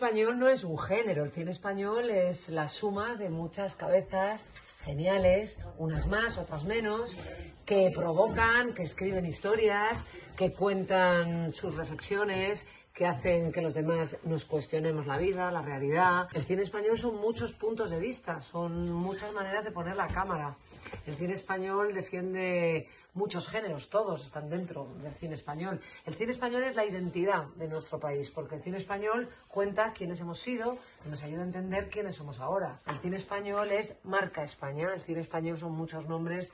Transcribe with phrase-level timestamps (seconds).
[0.00, 5.58] español no es un género, el cine español es la suma de muchas cabezas geniales,
[5.76, 7.18] unas más, otras menos,
[7.66, 10.06] que provocan, que escriben historias,
[10.38, 12.66] que cuentan sus reflexiones,
[13.00, 16.28] que hacen que los demás nos cuestionemos la vida, la realidad.
[16.34, 20.54] El cine español son muchos puntos de vista, son muchas maneras de poner la cámara.
[21.06, 25.80] El cine español defiende muchos géneros, todos están dentro del cine español.
[26.04, 30.20] El cine español es la identidad de nuestro país, porque el cine español cuenta quiénes
[30.20, 32.80] hemos sido y nos ayuda a entender quiénes somos ahora.
[32.86, 36.52] El cine español es marca España, el cine español son muchos nombres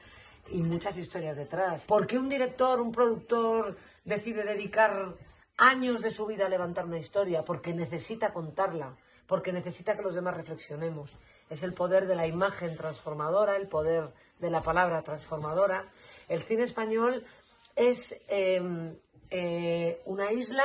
[0.53, 1.87] y muchas historias detrás.
[1.87, 5.17] ¿Por qué un director, un productor decide dedicar
[5.56, 7.44] años de su vida a levantar una historia?
[7.44, 8.97] Porque necesita contarla,
[9.27, 11.12] porque necesita que los demás reflexionemos.
[11.49, 15.84] Es el poder de la imagen transformadora, el poder de la palabra transformadora.
[16.28, 17.25] El cine español
[17.77, 18.97] es eh,
[19.31, 20.65] eh, una isla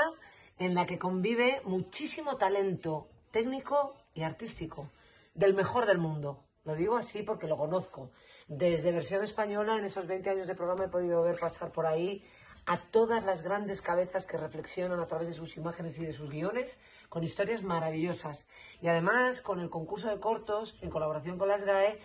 [0.59, 4.89] en la que convive muchísimo talento técnico y artístico,
[5.33, 6.43] del mejor del mundo.
[6.65, 8.11] Lo digo así porque lo conozco.
[8.47, 12.23] Desde versión española, en esos 20 años de programa, he podido ver pasar por ahí
[12.65, 16.29] a todas las grandes cabezas que reflexionan a través de sus imágenes y de sus
[16.29, 16.77] guiones
[17.09, 18.47] con historias maravillosas.
[18.81, 21.99] Y además, con el concurso de cortos, en colaboración con las GAE,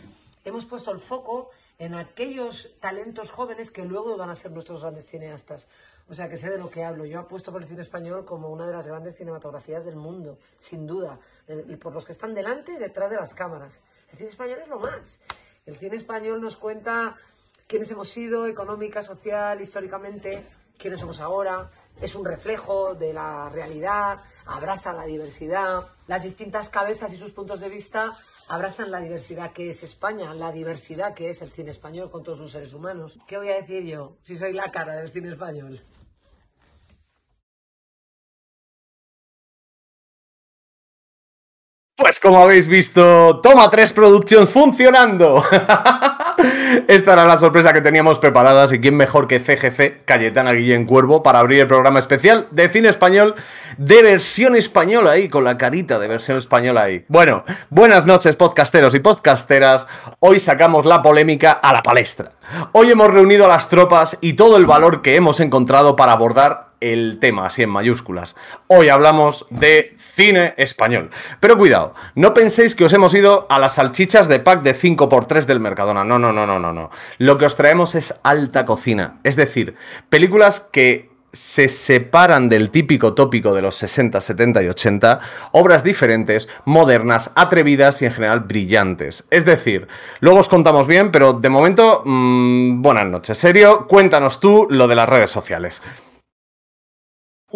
[0.45, 5.07] hemos puesto el foco en aquellos talentos jóvenes que luego van a ser nuestros grandes
[5.07, 5.69] cineastas.
[6.09, 7.05] O sea, que sé de lo que hablo.
[7.05, 10.87] Yo apuesto por el cine español como una de las grandes cinematografías del mundo, sin
[10.87, 11.19] duda.
[11.49, 13.81] Eh, Y por los que están delante y detrás de las cámaras.
[14.13, 15.23] El cine español es lo más.
[15.67, 17.17] El cine español nos cuenta
[17.67, 20.45] quiénes hemos sido económica, social, históricamente,
[20.79, 21.71] quiénes somos ahora.
[22.01, 25.85] Es un reflejo de la realidad, abraza la diversidad.
[26.07, 28.13] Las distintas cabezas y sus puntos de vista
[28.49, 32.39] abrazan la diversidad que es España, la diversidad que es el cine español con todos
[32.39, 33.19] sus seres humanos.
[33.27, 35.81] ¿Qué voy a decir yo si soy la cara del cine español?
[41.97, 45.43] Pues como habéis visto, Toma 3 Productions funcionando.
[46.89, 51.23] Esta era la sorpresa que teníamos preparadas y quién mejor que CGC, Cayetana Guillén Cuervo,
[51.23, 53.35] para abrir el programa especial de cine español
[53.79, 57.05] de versión española ahí, con la carita de versión española ahí.
[57.09, 59.87] Bueno, buenas noches podcasteros y podcasteras,
[60.19, 62.33] hoy sacamos la polémica a la palestra.
[62.73, 66.66] Hoy hemos reunido a las tropas y todo el valor que hemos encontrado para abordar
[66.81, 68.37] el tema, así en mayúsculas.
[68.67, 71.11] Hoy hablamos de cine español.
[71.41, 75.45] Pero cuidado, no penséis que os hemos ido a las salchichas de pack de 5x3
[75.45, 76.05] del Mercadona.
[76.05, 76.91] No, no, no, no, no, no.
[77.19, 79.21] Lo que os traemos es alta cocina.
[79.25, 79.77] Es decir,
[80.09, 85.21] películas que se separan del típico tópico de los 60, 70 y 80,
[85.53, 89.27] obras diferentes, modernas, atrevidas y en general brillantes.
[89.31, 89.87] Es decir,
[90.21, 93.37] luego os contamos bien, pero de momento, mmm, buenas noches.
[93.37, 95.83] Serio, cuéntanos tú lo de las redes sociales.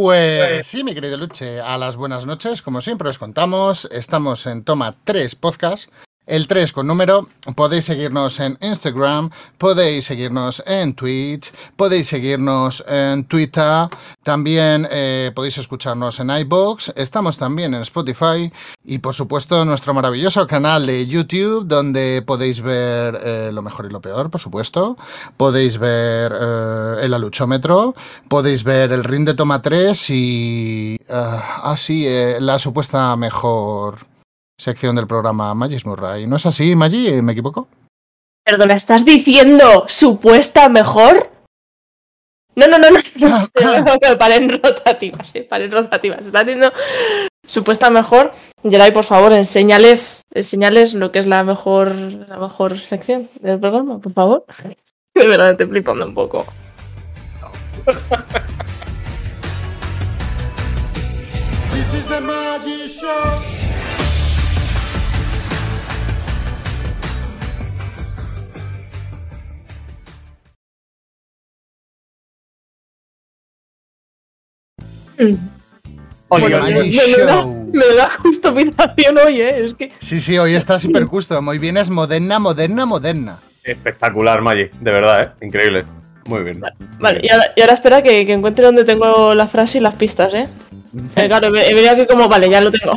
[0.02, 4.64] Pues sí, mi querido Luche, a las buenas noches, como siempre os contamos, estamos en
[4.64, 5.92] Toma 3 Podcast,
[6.30, 7.28] el 3 con número.
[7.56, 13.88] Podéis seguirnos en Instagram, podéis seguirnos en Twitch, podéis seguirnos en Twitter,
[14.22, 18.52] también eh, podéis escucharnos en iBox, estamos también en Spotify
[18.84, 23.90] y por supuesto nuestro maravilloso canal de YouTube donde podéis ver eh, lo mejor y
[23.90, 24.96] lo peor, por supuesto.
[25.36, 27.94] Podéis ver eh, el aluchómetro,
[28.28, 30.96] podéis ver el ring de toma 3 y...
[31.08, 32.06] así,
[32.38, 34.10] la supuesta mejor
[34.60, 36.26] sección del programa Magis Murray.
[36.26, 37.22] ¿No es así, Maggi?
[37.22, 37.66] ¿Me equivoco?
[38.44, 41.30] Perdona, ¿estás diciendo supuesta mejor?
[42.54, 42.98] No, no, no, no.
[42.98, 46.26] no paren rotativas, eh, paren rotativas.
[46.26, 46.72] Está diciendo
[47.46, 48.32] supuesta mejor.
[48.62, 53.98] Geray, por favor, enseñales, enseñales lo que es la mejor, la mejor sección del programa,
[53.98, 54.44] por favor.
[55.14, 56.44] De verdad, estoy flipando un poco.
[61.72, 63.69] This is the Maggi Show.
[76.28, 79.64] Bueno, me, me, da, me, da, justificación hoy, ¿eh?
[79.64, 79.92] Es que...
[79.98, 81.42] Sí, sí, hoy está súper justo.
[81.42, 83.38] Muy bien, es moderna, moderna, moderna.
[83.64, 85.44] Espectacular, Maggi, de verdad, ¿eh?
[85.44, 85.84] Increíble.
[86.26, 86.62] Muy bien.
[87.00, 89.96] Vale, Y, ahora, y, ahora, espera que, que, encuentre donde tengo la frase y las
[89.96, 90.46] pistas, ¿eh?
[91.16, 92.94] eh claro, he venido aquí como, vale, ya lo tengo.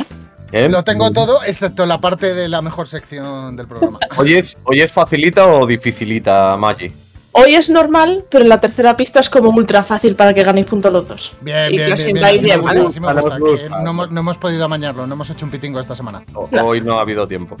[0.52, 0.68] ¿Eh?
[0.68, 3.98] Lo tengo todo, excepto la parte de la mejor sección del programa.
[4.16, 6.92] ¿Hoy es, hoy es facilita o dificilita, Maggi?
[7.36, 10.66] Hoy es normal, pero en la tercera pista es como ultra fácil para que ganéis
[10.66, 11.32] punto los dos.
[11.40, 12.88] Bien, bien, bien, bien, bien, ¿vale?
[12.92, 15.96] sí me gusta, no, hemos, no, hemos, podido amañarlo, no hemos hecho un pitingo esta
[15.96, 16.22] semana.
[16.32, 17.56] Hoy no ha habido tiempo.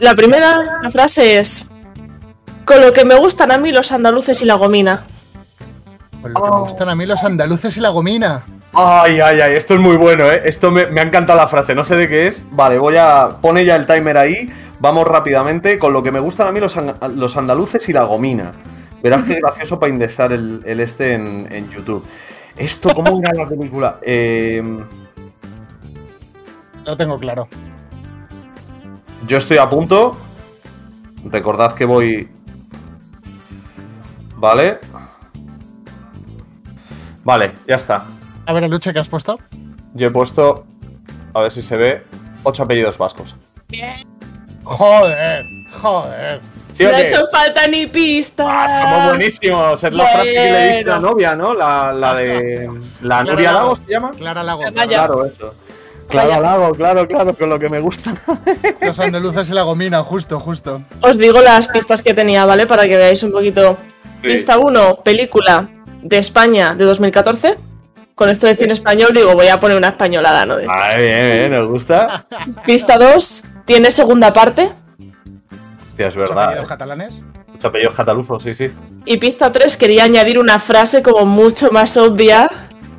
[0.00, 1.66] La primera la frase es:
[2.66, 5.04] Con lo que me gustan a mí los andaluces y la gomina.
[6.20, 8.44] Con lo que me gustan a mí los andaluces y la gomina.
[8.74, 10.42] Ay, ay, ay, esto es muy bueno, ¿eh?
[10.44, 12.42] Esto me, me ha encantado la frase, no sé de qué es.
[12.50, 13.30] Vale, voy a.
[13.40, 14.52] Pone ya el timer ahí.
[14.80, 15.78] Vamos rápidamente.
[15.78, 16.76] Con lo que me gustan a mí los,
[17.14, 18.52] los andaluces y la gomina.
[19.04, 22.02] Verás qué gracioso para indexar el, el este en, en, YouTube.
[22.56, 23.98] ¿Esto cómo era la película?
[24.00, 24.62] Eh...
[26.86, 27.46] Lo tengo claro.
[29.26, 30.16] Yo estoy a punto.
[31.26, 32.30] Recordad que voy.
[34.36, 34.78] Vale.
[37.24, 38.06] Vale, ya está.
[38.46, 39.38] A ver, el luche que has puesto.
[39.92, 40.64] Yo he puesto.
[41.34, 42.04] A ver si se ve.
[42.42, 43.36] Ocho apellidos vascos.
[43.68, 43.96] Bien.
[44.64, 45.44] Joder,
[45.82, 46.40] joder.
[46.74, 48.46] ¿Sí no ha hecho falta ni pistas.
[48.48, 49.84] Ah, somos buenísimos.
[49.84, 51.54] Es la frase que le dice la novia, ¿no?
[51.54, 52.68] La, la de.
[53.00, 53.64] ¿La Clara Nuria Lago.
[53.64, 54.10] Lago se llama?
[54.18, 54.62] Clara Lago.
[54.72, 55.54] Claro, eso.
[56.08, 58.14] Clara Lago, claro, claro, con lo que me gusta.
[58.80, 60.82] Los andaluces y la gomina, justo, justo.
[61.00, 62.66] Os digo las pistas que tenía, ¿vale?
[62.66, 63.78] Para que veáis un poquito.
[64.22, 64.28] Sí.
[64.28, 65.68] Pista 1, película
[66.02, 67.56] de España de 2014.
[68.14, 70.56] Con esto de cine español, digo, voy a poner una españolada, ¿no?
[70.56, 72.26] De ah, bien, bien, nos gusta.
[72.64, 74.70] Pista 2, tiene segunda parte.
[75.94, 76.44] Hostia, es verdad.
[76.46, 77.14] apellidos catalanes?
[77.46, 78.68] Muchos apellidos catalufos, sí, sí.
[79.04, 82.50] Y pista 3, quería añadir una frase como mucho más obvia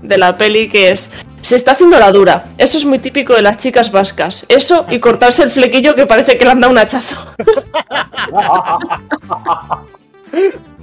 [0.01, 1.11] de la peli que es
[1.41, 2.45] se está haciendo la dura.
[2.57, 4.45] Eso es muy típico de las chicas vascas.
[4.47, 7.33] Eso y cortarse el flequillo que parece que le han dado un hachazo.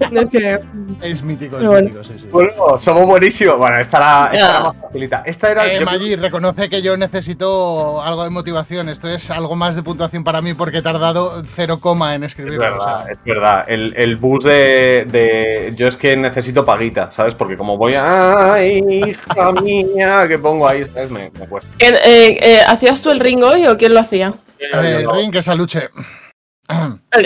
[0.10, 0.60] no sé.
[1.02, 1.88] Es mítico, es bueno.
[1.88, 2.28] mítico, sí, sí.
[2.30, 3.58] Bueno, somos buenísimos.
[3.58, 5.22] Bueno, esta era, esta era más facilita.
[5.24, 5.72] Esta era.
[5.72, 8.88] Eh, Maggi, reconoce que yo necesito algo de motivación.
[8.88, 12.64] Esto es algo más de puntuación para mí porque he tardado cero coma en escribirlo.
[12.64, 13.12] Es verdad, o sea.
[13.12, 13.64] es verdad.
[13.68, 17.34] El, el bus de, de, Yo es que necesito paguita, ¿sabes?
[17.34, 18.54] Porque como voy a.
[18.54, 20.26] ¡Ay, hija mía!
[20.28, 21.10] que pongo ahí, ¿sabes?
[21.10, 21.74] Me, me cuesta.
[21.78, 24.34] Eh, eh, ¿Hacías tú el ring hoy o quién lo hacía?
[24.58, 25.88] el ring, que es Aluche.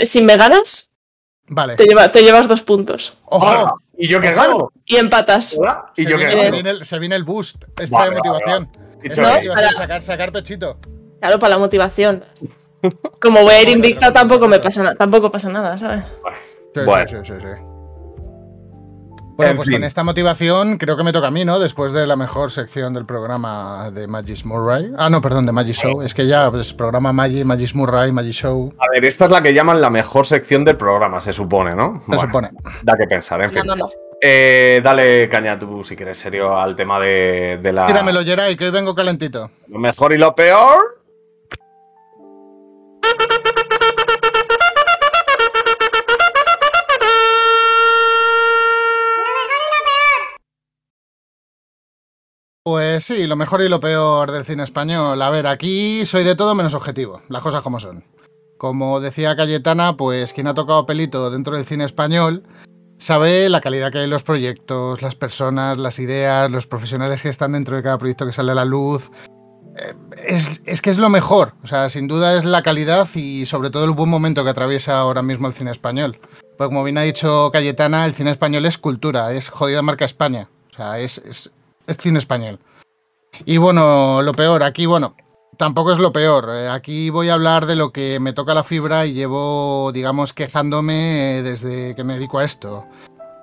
[0.04, 0.85] Si me ganas.
[1.48, 1.76] Vale.
[1.76, 3.16] Te, lleva, te, llevas dos puntos.
[3.26, 3.78] ¡Ojo!
[3.98, 4.70] ¿Y yo qué gano?
[4.84, 5.56] Y empatas.
[5.58, 5.86] ¿Hola?
[5.96, 6.52] ¿Y se, yo se, gano?
[6.52, 7.64] viene el, se viene el boost.
[7.78, 8.70] Esta Vale, de motivación.
[8.74, 8.86] vale.
[9.08, 10.78] Esta No, de para- sacar, sacar pechito.
[11.20, 12.24] Claro, para la motivación.
[13.20, 14.94] Como voy a ir invicta, tampoco me pasa nada.
[14.96, 16.04] Tampoco pasa nada, ¿sabes?
[16.74, 17.08] Sí, Bueno.
[17.08, 17.62] sí, sí, sí, sí.
[19.36, 19.74] Bueno, En pues fin.
[19.76, 21.58] con esta motivación creo que me toca a mí, ¿no?
[21.58, 24.90] Después de la mejor sección del programa de Magis Murray.
[24.96, 26.00] Ah, no, perdón, de Magis Show.
[26.00, 28.72] Es que ya, pues, programa Maggi, Magis Murray, Magis Show.
[28.78, 32.02] A ver, esta es la que llaman la mejor sección del programa, se supone, ¿no?
[32.10, 32.50] Se supone.
[32.82, 33.62] Da que pensar, en fin.
[33.66, 33.90] No, no, no.
[34.22, 37.86] Eh, dale caña tú, si quieres, serio, al tema de, de la.
[37.86, 39.50] Tíramelo, Geray, que hoy vengo calentito.
[39.68, 40.78] Lo mejor y lo peor.
[53.00, 55.20] Sí, lo mejor y lo peor del cine español.
[55.20, 58.04] A ver, aquí soy de todo menos objetivo, las cosas como son.
[58.58, 62.42] Como decía Cayetana, pues quien ha tocado pelito dentro del cine español
[62.98, 67.28] sabe la calidad que hay en los proyectos, las personas, las ideas, los profesionales que
[67.28, 69.10] están dentro de cada proyecto que sale a la luz.
[69.76, 69.94] Eh,
[70.26, 73.68] Es, es que es lo mejor, o sea, sin duda es la calidad y sobre
[73.68, 76.18] todo el buen momento que atraviesa ahora mismo el cine español.
[76.56, 80.48] Pues como bien ha dicho Cayetana, el cine español es cultura, es jodida marca España,
[80.72, 81.50] o sea, es, es,
[81.86, 82.58] es cine español.
[83.44, 85.14] Y bueno, lo peor, aquí, bueno,
[85.56, 86.48] tampoco es lo peor.
[86.52, 90.32] Eh, Aquí voy a hablar de lo que me toca la fibra y llevo, digamos,
[90.32, 92.86] quejándome eh, desde que me dedico a esto.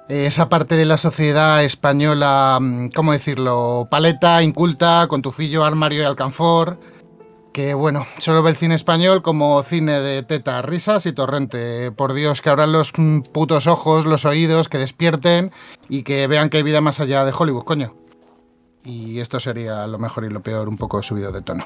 [0.09, 3.88] Eh, Esa parte de la sociedad española, mm, ¿cómo decirlo?
[3.89, 6.79] Paleta, inculta, con tufillo, armario y alcanfor.
[7.53, 11.91] Que bueno, solo ve el cine español como cine de teta, risas y torrente.
[11.91, 15.51] Por Dios, que abran los mm, putos ojos, los oídos, que despierten
[15.88, 17.93] y que vean que hay vida más allá de Hollywood, coño.
[18.85, 21.65] Y esto sería lo mejor y lo peor, un poco subido de tono.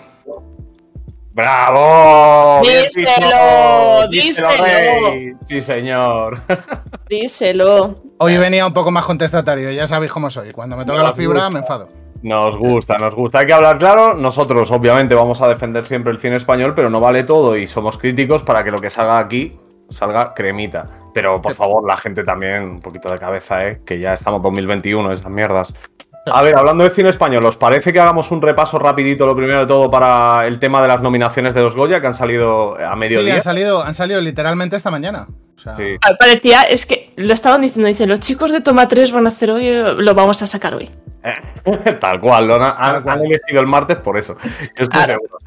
[1.33, 2.61] ¡Bravo!
[2.63, 5.37] Díselo, díselo.
[5.47, 6.41] Sí, señor.
[7.09, 7.95] Díselo.
[8.19, 10.51] Hoy venía un poco más contestatario, ya sabéis cómo soy.
[10.51, 11.89] Cuando me toca la fibra me enfado.
[12.23, 13.39] Nos gusta, nos gusta.
[13.39, 14.15] Hay que hablar claro.
[14.15, 17.97] Nosotros, obviamente, vamos a defender siempre el cine español, pero no vale todo y somos
[17.97, 19.59] críticos para que lo que salga aquí
[19.89, 20.87] salga cremita.
[21.13, 23.81] Pero por favor, la gente también, un poquito de cabeza, ¿eh?
[23.85, 25.73] Que ya estamos 2021, esas mierdas.
[26.33, 29.59] A ver, hablando de cine español, ¿os parece que hagamos un repaso rapidito, lo primero
[29.59, 32.93] de todo, para el tema de las nominaciones de los Goya que han salido a
[32.93, 33.35] Sí, mediodía?
[33.35, 35.27] han salido, han salido literalmente esta mañana.
[35.55, 35.95] O sea, Sí.
[36.01, 39.29] Ah, Parecía, es que lo estaban diciendo, dice, los chicos de Toma 3 van a
[39.29, 40.89] hacer hoy, eh, lo vamos a sacar hoy.
[41.99, 44.37] Tal cual, lo han, han- elegido el martes por eso.
[44.77, 45.37] Yo estoy seguro.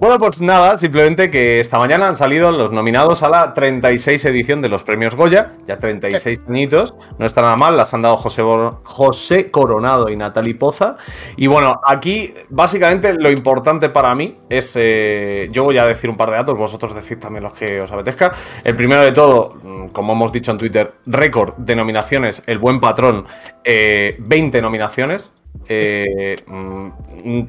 [0.00, 4.62] Bueno, pues nada, simplemente que esta mañana han salido los nominados a la 36 edición
[4.62, 8.42] de los premios Goya, ya 36 añitos, no está nada mal, las han dado José,
[8.42, 10.98] Bor- José Coronado y Natalie Poza.
[11.36, 16.16] Y bueno, aquí básicamente lo importante para mí es, eh, yo voy a decir un
[16.16, 18.30] par de datos, vosotros decid también los que os apetezca.
[18.62, 22.78] El primero de todo, mm, como hemos dicho en Twitter, récord de nominaciones, el buen
[22.78, 23.26] patrón,
[23.64, 25.32] eh, 20 nominaciones.
[25.68, 26.88] Eh, mm,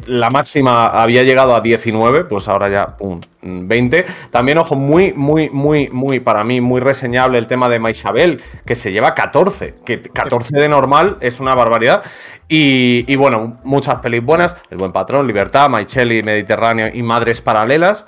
[0.08, 4.06] la máxima había llegado a 19, pues ahora ya, pum, 20.
[4.32, 8.76] También, ojo, muy, muy, muy, muy, para mí, muy reseñable el tema de Maisabel, que
[8.76, 12.04] se lleva 14, que 14 de normal es una barbaridad.
[12.48, 18.08] Y, bueno, muchas pelis buenas, El Buen Patrón, Libertad, Maicheli, Mediterráneo y Madres Paralelas.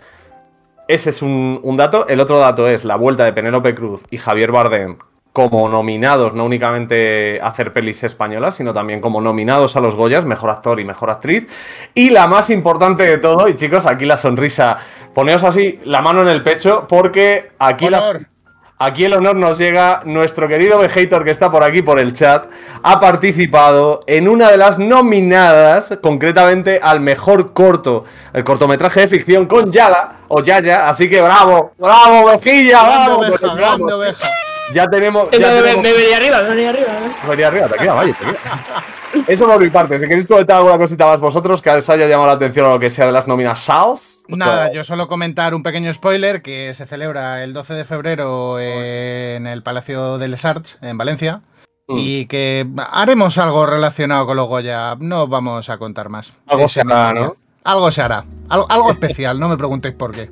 [0.88, 2.08] Ese es un, un dato.
[2.08, 4.98] El otro dato es la vuelta de Penélope Cruz y Javier Bardem
[5.34, 10.26] como nominados, no únicamente a hacer pelis españolas, sino también como nominados a los Goyas,
[10.26, 11.48] mejor actor y mejor actriz.
[11.94, 14.78] Y la más importante de todo, y chicos, aquí la sonrisa,
[15.14, 17.88] poneos así la mano en el pecho, porque aquí.
[18.84, 20.00] Aquí el honor nos llega.
[20.06, 22.48] Nuestro querido Vegator, que está por aquí por el chat,
[22.82, 29.46] ha participado en una de las nominadas, concretamente al mejor corto, el cortometraje de ficción
[29.46, 30.90] con Yala o Yaya.
[30.90, 33.20] Así que bravo, bravo, Vejilla, grande bravo.
[33.20, 34.28] oveja, grande vamos, oveja.
[34.74, 35.28] Ya tenemos.
[35.32, 36.88] Eh, Ya me, me- tenemos me venía arriba, me venía arriba.
[36.88, 37.28] ¿eh?
[37.30, 38.40] Venía arriba, te queda, vaya, te queda.
[39.28, 40.00] Eso por mi parte.
[40.00, 42.80] Si queréis comentar alguna cosita más vosotros que os haya llamado la atención o lo
[42.80, 44.24] que sea de las nóminas SAOS.
[44.30, 49.48] Nada, yo solo comentar un pequeño spoiler que se celebra el 12 de febrero en
[49.48, 51.42] el Palacio de Les Arts, en Valencia.
[51.88, 51.96] Mm.
[51.98, 54.96] Y que haremos algo relacionado con los Goya.
[55.00, 56.34] No vamos a contar más.
[56.48, 57.12] Algo se hará.
[57.14, 57.36] ¿no?
[57.66, 58.24] Algo se hará.
[58.48, 60.30] Algo, algo especial, no me preguntéis por qué.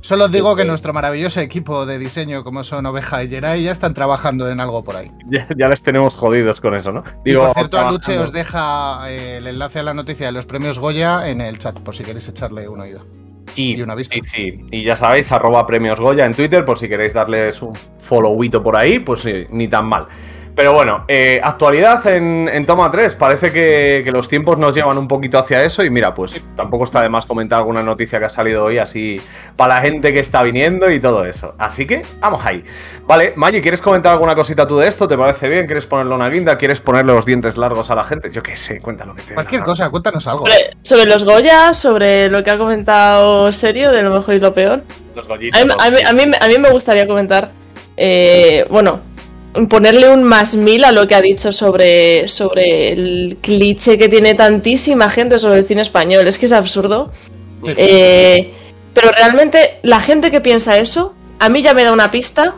[0.00, 3.72] Solo os digo que nuestro maravilloso equipo de diseño, como son Oveja y Geray, ya
[3.72, 5.10] están trabajando en algo por ahí.
[5.26, 7.02] Ya, ya les tenemos jodidos con eso, ¿no?
[7.24, 7.88] y por cierto, trabajando.
[7.88, 11.58] Aluche os deja eh, el enlace a la noticia de los premios Goya en el
[11.58, 13.04] chat, por si queréis echarle un oído.
[13.50, 14.14] Sí, y una vista.
[14.14, 14.64] sí, sí.
[14.70, 18.76] Y ya sabéis, arroba premios Goya en Twitter, por si queréis darles un followito por
[18.76, 20.06] ahí, pues sí, ni tan mal.
[20.56, 23.14] Pero bueno, eh, actualidad en, en Toma 3.
[23.16, 25.84] Parece que, que los tiempos nos llevan un poquito hacia eso.
[25.84, 29.20] Y mira, pues tampoco está de más comentar alguna noticia que ha salido hoy, así
[29.54, 31.54] para la gente que está viniendo y todo eso.
[31.58, 32.64] Así que vamos ahí.
[33.06, 35.06] Vale, Maggi, ¿quieres comentar alguna cosita tú de esto?
[35.06, 35.66] ¿Te parece bien?
[35.66, 36.56] ¿Quieres ponerle una guinda?
[36.56, 38.30] ¿Quieres ponerle los dientes largos a la gente?
[38.32, 40.46] Yo qué sé, cuenta lo que te la Cualquier cosa, cuéntanos algo.
[40.46, 44.54] Sobre, sobre los Goya, sobre lo que ha comentado Serio, de lo mejor y lo
[44.54, 44.82] peor.
[45.14, 47.50] Los gollitos, A mí, a mí- a mí- a mí me gustaría comentar,
[47.98, 49.00] eh, bueno,
[49.68, 54.34] ponerle un más mil a lo que ha dicho sobre, sobre el cliché que tiene
[54.34, 56.28] tantísima gente sobre el cine español.
[56.28, 57.10] Es que es absurdo.
[57.64, 58.52] Eh,
[58.94, 62.54] pero realmente la gente que piensa eso, a mí ya me da una pista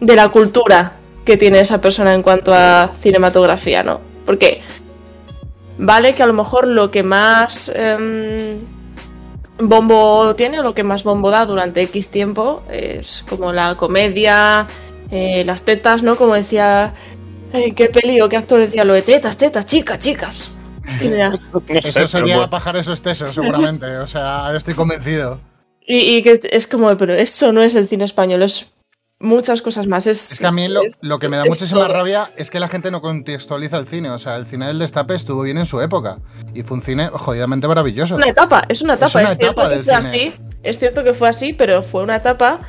[0.00, 0.92] de la cultura
[1.24, 4.00] que tiene esa persona en cuanto a cinematografía, ¿no?
[4.26, 4.60] Porque
[5.78, 8.58] vale que a lo mejor lo que más em,
[9.58, 14.66] bombo tiene o lo que más bombo da durante X tiempo es como la comedia,
[15.10, 16.16] eh, las tetas, ¿no?
[16.16, 16.94] Como decía,
[17.52, 20.50] eh, ¿qué peli o qué actor decía lo de tetas, tetas, chicas, chicas?
[21.68, 22.50] Eso sería bueno.
[22.50, 23.86] pajar esos tesos, seguramente.
[23.98, 25.40] O sea, estoy convencido.
[25.86, 28.66] Y, y que es como, pero eso no es el cine español, es
[29.18, 30.06] muchas cosas más.
[30.06, 31.92] Es, Es que a mí lo, es- lo que me da es muchísima todo.
[31.92, 34.10] rabia es que la gente no contextualiza el cine.
[34.10, 36.18] O sea, el cine del destape estuvo bien en su época.
[36.54, 38.16] Y fue un cine jodidamente maravilloso.
[38.16, 39.94] una etapa, es una etapa, una es, cierto etapa que fue cine.
[39.96, 42.60] así, es cierto que fue así, pero fue una etapa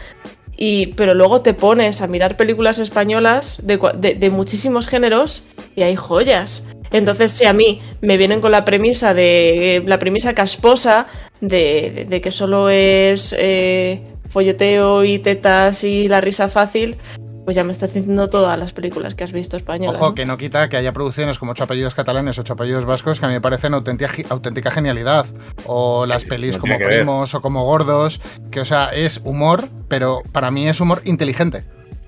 [0.64, 3.78] y pero luego te pones a mirar películas españolas de,
[4.20, 5.42] de- muchísimos géneros
[5.76, 6.66] y hay joyas.
[6.92, 11.08] Entonces, si a mí me vienen con la premisa de la premisa casposa
[11.40, 16.96] de, de- de que solo es eh, folleteo y tetas y la risa fácil,
[17.46, 20.00] pues ya me estás diciendo todas las películas que has visto españolas.
[20.00, 20.16] Ojo, ¿no?
[20.16, 23.30] que no quita que haya producciones como ocho apellidos catalanes, ocho apellidos vascos, que a
[23.30, 25.26] mí me parecen auténtica, auténtica genialidad.
[25.66, 26.88] O las pelis no como ver.
[26.88, 28.22] Primos o como Gordos,
[28.52, 31.66] que o sea, es humor, pero para mí es humor inteligente.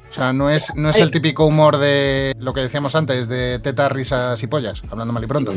[0.09, 3.57] O sea, no es, no es el típico humor de lo que decíamos antes, de
[3.57, 5.51] tetas, risas y pollas, hablando mal y pronto.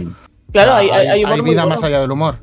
[0.50, 1.76] Claro, O sea, hay, hay, hay humor muy vida bueno.
[1.76, 2.36] más allá del humor.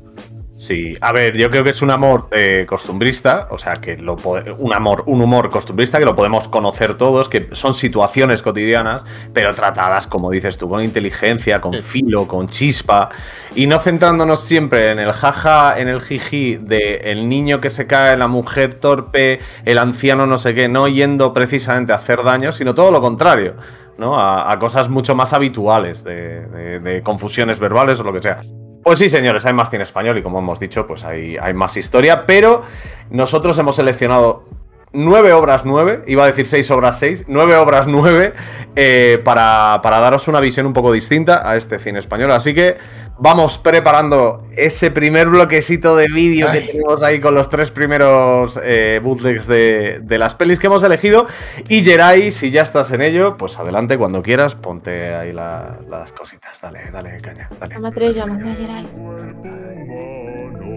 [0.56, 4.14] Sí, a ver, yo creo que es un amor eh, costumbrista, o sea, que lo
[4.58, 9.52] un amor, un humor costumbrista que lo podemos conocer todos, que son situaciones cotidianas, pero
[9.52, 13.08] tratadas, como dices tú, con inteligencia, con filo, con chispa,
[13.56, 17.88] y no centrándonos siempre en el jaja, en el jiji de el niño que se
[17.88, 22.52] cae, la mujer torpe, el anciano no sé qué, no yendo precisamente a hacer daño,
[22.52, 23.56] sino todo lo contrario.
[23.98, 24.18] ¿no?
[24.20, 28.40] A, a cosas mucho más habituales, de, de- de confusiones verbales o lo que sea.
[28.84, 31.74] Pues sí, señores, hay más cine español y como hemos dicho, pues hay, hay más
[31.76, 32.62] historia, pero
[33.08, 34.44] nosotros hemos seleccionado
[34.92, 38.34] nueve obras nueve, iba a decir seis obras seis, nueve obras nueve,
[38.76, 42.30] eh, para, para daros una visión un poco distinta a este cine español.
[42.30, 42.76] Así que
[43.18, 49.00] vamos preparando ese primer bloquecito de vídeo que tenemos ahí con los tres primeros eh,
[49.02, 51.26] bootlegs de, de las pelis que hemos elegido.
[51.68, 56.12] Y Jerai, si ya estás en ello, pues adelante cuando quieras, ponte ahí la- las
[56.12, 56.60] cositas.
[56.60, 57.74] Dale, dale, caña, dale.
[57.74, 58.84] Llama tres llamando a Geray.
[58.84, 60.74] cuerpo humano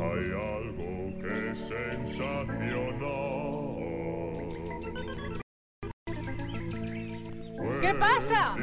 [0.00, 0.86] hay algo
[1.20, 2.78] que es sensacional.
[7.80, 8.54] ¿Qué pasa?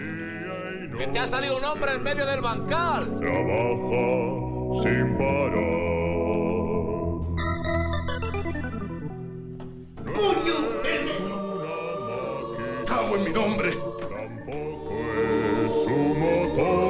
[0.98, 3.18] Que te ha salido un hombre en medio del bancal.
[3.18, 5.86] Trabaja sin parar.
[12.88, 13.72] ¡Cago en mi nombre!
[14.00, 14.94] Tampoco
[15.68, 16.86] es su motor.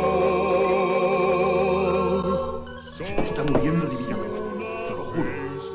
[3.17, 4.39] Me está muriendo divinamente,
[4.87, 5.29] te lo juro.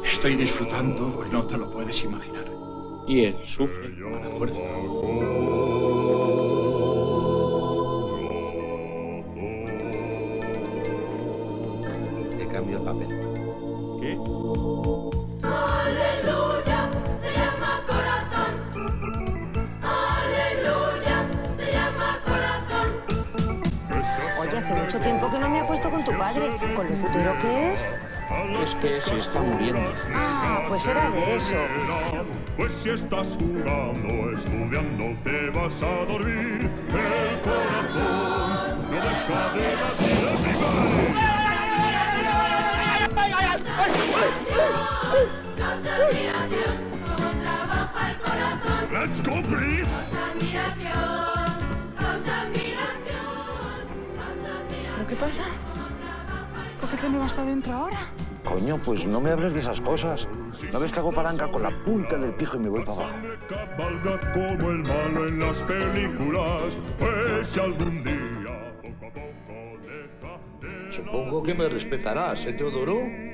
[0.04, 2.44] Estoy disfrutando, no te lo puedes imaginar.
[3.08, 3.86] Y él sufre.
[3.86, 4.60] A la fuerza.
[12.70, 13.08] Te cambio el papel.
[14.00, 14.12] ¿Qué?
[15.42, 16.80] Aleluya,
[17.20, 18.52] se llama corazón.
[19.82, 22.88] Aleluya, se llama corazón.
[24.40, 26.56] Oye, hace mucho tiempo que no me acuesto con tu padre.
[26.76, 27.94] ¿Con lo putero que es?
[28.62, 29.80] Es que se está muriendo.
[30.14, 31.56] Ah, pues era de eso.
[32.56, 36.70] Pues si estás jugando, estudiando, te vas a dormir.
[36.88, 40.89] El corazón no deja de latir.
[45.56, 48.82] Causa admiración, cómo trabaja el corazón.
[48.92, 49.90] Let's go, please.
[49.90, 51.50] Causa admiración,
[51.98, 53.80] causa admiración,
[54.16, 55.06] causa admiración.
[55.08, 55.44] ¿Qué pasa?
[56.80, 57.98] ¿Por qué te me vas para adentro ahora?
[58.44, 60.26] Coño, pues no me hables de esas cosas.
[60.72, 63.18] ¿No ves que hago palanca con la punta del pijo y me voy para abajo?
[63.48, 66.76] Cabalga como el malo en las películas.
[66.98, 73.29] Pues si algún día poco a poco deja de Supongo que me respetarás, ¿eh, Teodoro?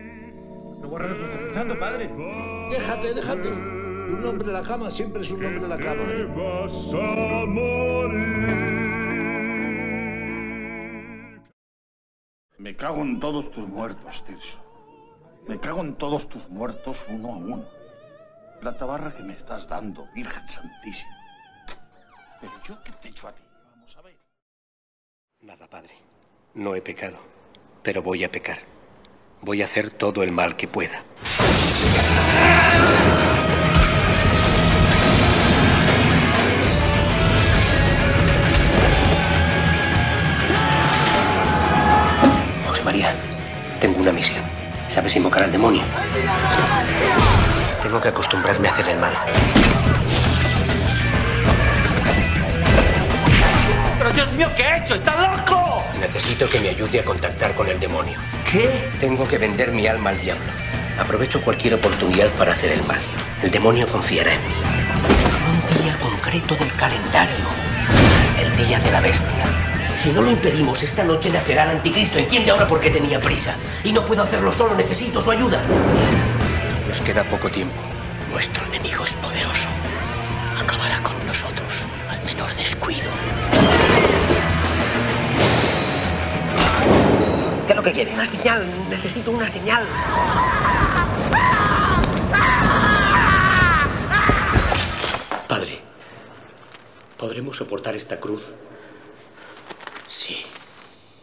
[0.87, 2.09] No está pensando, padre.
[2.71, 3.49] Déjate, déjate.
[3.51, 6.05] Un hombre en la cama siempre es un hombre en la cama.
[6.07, 8.87] te vas a morir.
[12.59, 14.59] Me cago en todos tus muertos, Tirso.
[15.49, 17.65] Me cago en todos tus muertos uno a uno.
[18.63, 21.17] La tabarra que me estás dando, Virgen Santísima.
[22.41, 23.43] Pero yo qué te he hecho a ti.
[23.73, 24.17] Vamos a ver.
[25.41, 25.95] Nada, padre.
[26.55, 27.19] No he pecado,
[27.83, 28.76] pero voy a pecar.
[29.47, 31.05] Voy a hacer todo el mal que pueda.
[42.67, 43.15] José María,
[43.79, 44.43] tengo una misión.
[44.89, 45.83] ¿Sabes invocar al demonio?
[47.85, 49.15] Tengo que acostumbrarme a hacer el mal.
[53.97, 54.97] ¡Pero Dios mío, qué he hecho!
[54.97, 55.66] ¡Está loco!
[56.01, 58.19] Necesito que me ayude a contactar con el demonio.
[58.51, 58.69] ¿Qué?
[59.01, 60.45] Tengo que vender mi alma al diablo.
[60.99, 63.01] Aprovecho cualquier oportunidad para hacer el mal.
[63.43, 64.55] El demonio confiará en mí.
[65.49, 67.47] Un día concreto del calendario.
[68.41, 69.45] El día de la bestia.
[69.99, 72.19] Si no lo impedimos, esta noche nacerá el anticristo.
[72.19, 73.55] ¿Entiende ahora por qué tenía prisa?
[73.83, 75.63] Y no puedo hacerlo solo, necesito su ayuda.
[76.89, 77.75] Nos queda poco tiempo.
[78.31, 79.69] Nuestro enemigo es poderoso.
[80.59, 83.11] Acabará con nosotros al menor descuido.
[87.87, 88.13] Que quiere?
[88.15, 88.67] Una señal.
[88.91, 89.87] Necesito una señal.
[95.47, 95.79] Padre,
[97.17, 98.43] ¿podremos soportar esta cruz?
[100.09, 100.45] Sí.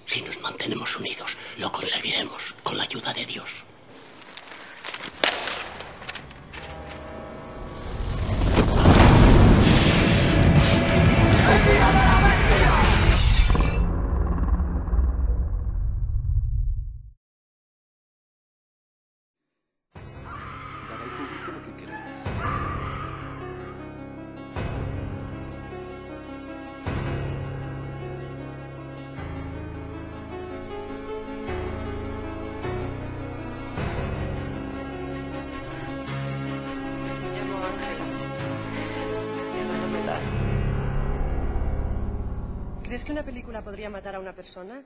[0.06, 3.66] Si nos mantenemos unidos, lo conseguiremos con la ayuda de Dios.
[43.84, 44.82] Podría matar a una persona?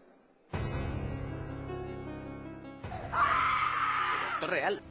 [4.34, 4.82] Esto es real.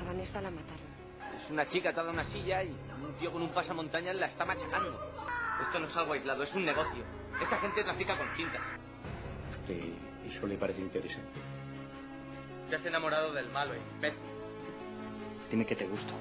[0.00, 0.86] A Vanessa la mataron.
[1.34, 4.44] Es una chica atada a una silla y un tío con un pasamontañas la está
[4.44, 4.96] machacando.
[5.60, 7.02] Esto no es algo aislado, es un negocio.
[7.42, 8.62] Esa gente trafica con cintas.
[9.68, 11.40] ¿Y eso le parece interesante?
[12.70, 14.20] Te has enamorado del malo, imbécil.
[15.50, 16.14] Dime que te gusta.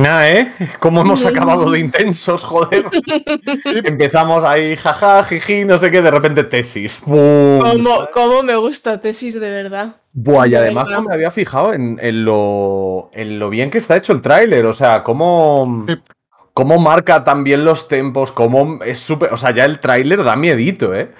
[0.00, 0.52] Nada, ¿eh?
[0.78, 2.84] ¿Cómo hemos acabado de intensos, joder?
[3.84, 6.98] Empezamos ahí, jaja, jiji, no sé qué, de repente tesis.
[7.02, 9.96] ¿Cómo, cómo me gusta tesis de verdad?
[10.12, 13.78] Buah, y De además no me había fijado en, en lo, en lo bien que
[13.78, 15.86] está hecho el tráiler, o sea, cómo,
[16.52, 19.32] cómo marca también los tempos, cómo es súper...
[19.32, 21.12] O sea, ya el tráiler da miedito, ¿eh?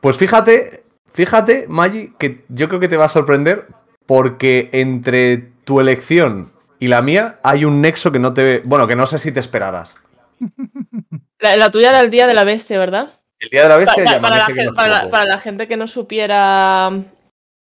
[0.00, 3.66] Pues fíjate, fíjate, Maggi, que yo creo que te va a sorprender
[4.06, 8.60] porque entre tu elección y la mía hay un nexo que no te...
[8.64, 9.96] Bueno, que no sé si te esperarás.
[11.38, 13.08] La, la tuya era el día de la bestia, ¿verdad?
[13.38, 15.10] El Día de la Bestia para, la, para la- tocó.
[15.10, 16.90] para la gente que no supiera,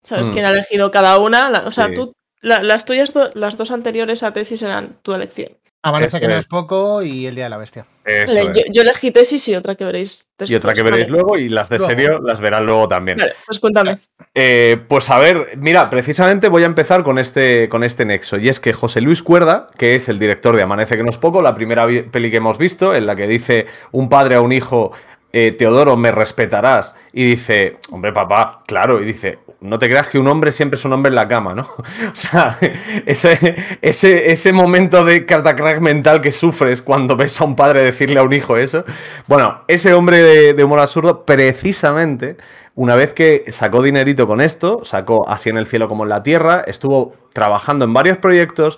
[0.03, 0.33] ¿sabes Mm.
[0.33, 1.63] quién ha elegido cada una?
[1.65, 1.95] O sea, Sí.
[1.95, 5.49] tú, la- las tuyas, do- las dos anteriores a tesis eran tu elección.
[5.85, 6.47] Amanece que no es.
[6.47, 7.85] poco y el día de la bestia.
[8.03, 8.57] Eso Vale, es.
[8.57, 10.49] yo, yo elegí tesis y otra que veréis después.
[10.49, 11.11] Y otra que veréis Vale.
[11.21, 11.89] luego y las de Luego.
[11.89, 13.17] serio las verán luego también.
[13.17, 13.97] Vale, pues cuéntame.
[14.33, 18.37] Eh, pues a ver, mira, precisamente voy a empezar con este, con este nexo.
[18.37, 21.17] Y es que José Luis Cuerda, que es el director de Amanece que no es
[21.19, 24.51] poco, la primera peli que hemos visto, en la que dice un padre a un
[24.51, 24.91] hijo,
[25.33, 26.95] eh, Teodoro, me respetarás.
[27.13, 29.01] Y dice, hombre, papá, claro.
[29.01, 31.55] Y dice, no te creas que un hombre siempre es un hombre en la cama,
[31.55, 31.63] ¿no?
[32.11, 32.57] O sea,
[33.05, 38.19] ese, ese, ese momento de catacrack mental que sufres cuando ves a un padre decirle
[38.19, 38.85] a un hijo eso.
[39.27, 42.37] Bueno, ese hombre de, de humor absurdo, precisamente,
[42.75, 46.23] una vez que sacó dinerito con esto, sacó Así en el cielo como en la
[46.23, 48.77] tierra, estuvo trabajando en varios proyectos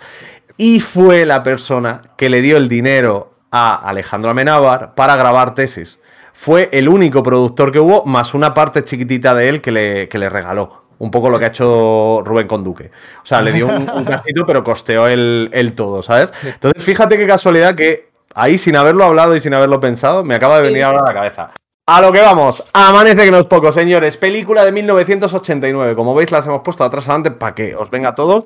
[0.57, 5.99] y fue la persona que le dio el dinero a Alejandro Amenábar para grabar tesis.
[6.39, 10.19] Fue el único productor que hubo, más una parte chiquitita de él que le, que
[10.19, 10.83] le regaló.
[10.99, 12.91] Un poco lo que ha hecho Rubén con Duque.
[13.23, 16.31] O sea, le dio un, un pero costeó el, el todo, ¿sabes?
[16.43, 20.57] Entonces, fíjate qué casualidad que ahí, sin haberlo hablado y sin haberlo pensado, me acaba
[20.57, 21.49] de venir ahora a la cabeza.
[21.87, 24.15] A lo que vamos, amanece que no es poco, señores.
[24.15, 25.95] Película de 1989.
[25.95, 28.45] Como veis, las hemos puesto atrás adelante para que os venga todo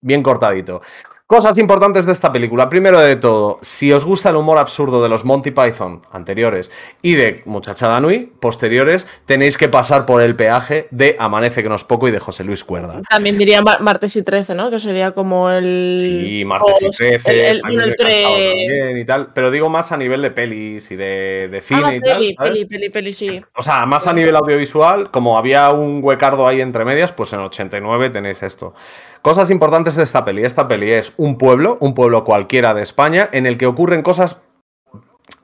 [0.00, 0.82] bien cortadito.
[1.30, 2.70] Cosas importantes de esta película.
[2.70, 6.70] Primero de todo, si os gusta el humor absurdo de los Monty Python anteriores
[7.02, 11.74] y de Muchachada Nui posteriores, tenéis que pasar por el peaje de Amanece que no
[11.74, 13.02] es poco y de José Luis Cuerda.
[13.10, 14.70] También diría mar- martes y 13, ¿no?
[14.70, 16.24] Que sería como el.
[16.26, 19.34] Y martes y post- 13, el- el- pre- y tal.
[19.34, 22.16] Pero digo más a nivel de pelis y de, de cine Ah, y tal.
[22.16, 22.52] peli, ¿sabes?
[22.52, 23.44] peli, peli, peli, sí.
[23.54, 27.40] O sea, más a nivel audiovisual, como había un huecardo ahí entre medias, pues en
[27.40, 28.72] 89 tenéis esto.
[29.22, 30.44] Cosas importantes de esta peli.
[30.44, 34.40] Esta peli es un pueblo, un pueblo cualquiera de España, en el que ocurren cosas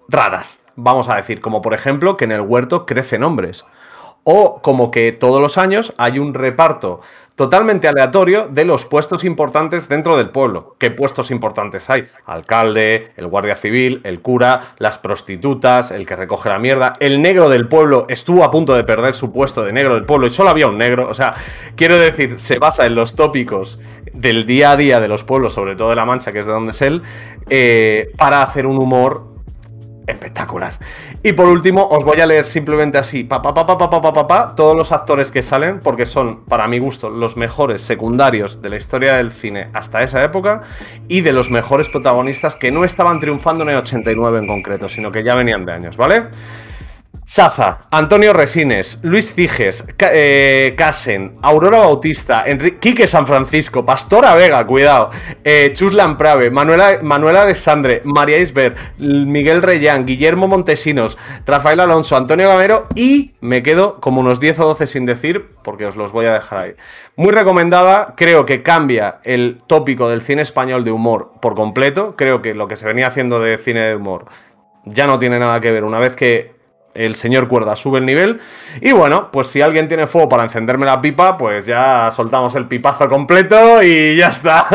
[0.09, 3.65] raras, vamos a decir, como por ejemplo que en el huerto crecen hombres.
[4.25, 7.01] O como que todos los años hay un reparto
[7.37, 10.77] totalmente aleatorio de los puestos importantes dentro del pueblo.
[10.79, 12.07] ¿Qué puestos importantes hay?
[12.27, 16.95] Alcalde, el guardia civil, el cura, las prostitutas, el que recoge la mierda.
[17.01, 20.27] El negro del pueblo estuvo a punto de perder su puesto de negro del pueblo
[20.27, 21.09] y solo había un negro.
[21.09, 21.35] O sea,
[21.75, 23.81] quiero decir, se basa en los tópicos
[24.13, 26.53] del día a día de los pueblos, sobre todo de La Mancha, que es de
[26.53, 27.03] donde es él,
[27.51, 29.34] eh, para hacer un humor
[30.07, 30.79] espectacular.
[31.23, 35.31] Y por último, os voy a leer simplemente así, pa, pa, pa, todos los actores
[35.31, 39.69] que salen, porque son, para mi gusto, los mejores secundarios de la historia del cine
[39.73, 40.63] hasta esa época
[41.09, 45.11] y de los mejores protagonistas que no estaban triunfando en el 89 en concreto, sino
[45.11, 46.25] que ya venían de años, ¿vale?
[47.27, 54.67] Saza, Antonio Resines, Luis Ciges, eh, Casen, Aurora Bautista, Enri- Quique San Francisco, Pastora Vega,
[54.67, 55.11] cuidado,
[55.43, 61.81] eh, Chuslan Prave, Manuela, Manuela de Sandre, María Isber, L- Miguel Reyán, Guillermo Montesinos, Rafael
[61.81, 65.97] Alonso, Antonio Gamero y me quedo como unos 10 o 12 sin decir porque os
[65.97, 66.75] los voy a dejar ahí.
[67.17, 72.43] Muy recomendada, creo que cambia el tópico del cine español de humor por completo, creo
[72.43, 74.27] que lo que se venía haciendo de cine de humor
[74.85, 76.53] ya no tiene nada que ver una vez que
[76.95, 78.41] el señor Cuerda sube el nivel.
[78.81, 82.67] Y bueno, pues si alguien tiene fuego para encenderme la pipa, pues ya soltamos el
[82.67, 84.67] pipazo completo y ya está.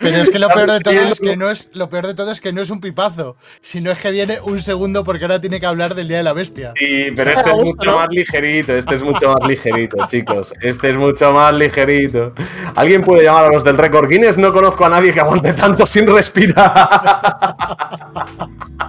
[0.00, 2.32] Pero es que lo peor de todo es que no es lo peor de todo
[2.32, 5.60] es que no es un pipazo, sino es que viene un segundo porque ahora tiene
[5.60, 6.72] que hablar del Día de la Bestia.
[6.78, 10.54] Sí, pero este es mucho más ligerito, este es mucho más ligerito, chicos.
[10.62, 12.32] Este es mucho más ligerito.
[12.74, 14.38] ¿Alguien puede llamar a los del récord Guinness?
[14.38, 17.56] No conozco a nadie que aguante tanto sin respirar.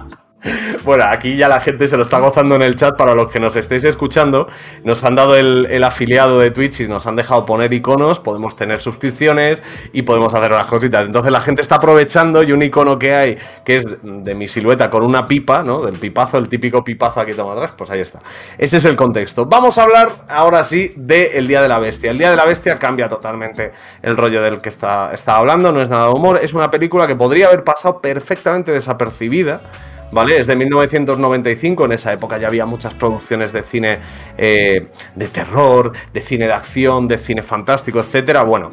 [0.84, 2.96] Bueno, aquí ya la gente se lo está gozando en el chat.
[2.96, 4.48] Para los que nos estéis escuchando,
[4.84, 8.18] nos han dado el, afiliado de Twitch y nos han dejado poner iconos.
[8.20, 11.06] Podemos tener suscripciones y podemos hacer unas cositas.
[11.06, 14.90] Entonces la gente está aprovechando y un icono que hay, que es de mi silueta
[14.90, 15.82] con una pipa, ¿no?
[15.82, 18.20] Del pipazo, el típico pipazo aquí toma atrás, pues ahí está.
[18.58, 19.46] Ese es el contexto.
[19.46, 22.10] Vamos a hablar ahora sí del Día de la Bestia.
[22.10, 25.72] El Día de la Bestia cambia totalmente el rollo del que está, está hablando.
[25.72, 26.40] No es nada de humor.
[26.42, 29.60] Es una película que podría haber pasado perfectamente desapercibida.
[30.12, 30.38] ¿Vale?
[30.38, 33.98] Es de 1995, en esa época ya había muchas producciones de cine
[34.36, 38.42] eh, de terror, de cine de acción, de cine fantástico, etcétera.
[38.42, 38.68] Bueno,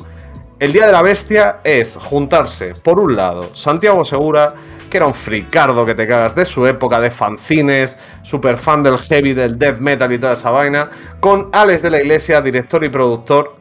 [0.59, 4.53] el Día de la Bestia es juntarse, por un lado, Santiago Segura,
[4.89, 8.97] que era un fricardo que te cagas de su época, de fanzines, super fan del
[8.97, 10.89] heavy, del death metal y toda esa vaina,
[11.21, 13.55] con Alex de la Iglesia, director y productor.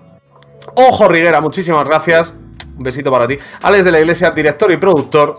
[0.74, 2.34] Ojo Riguera, muchísimas gracias.
[2.76, 3.38] Un besito para ti.
[3.62, 5.36] Alex de la Iglesia, director y productor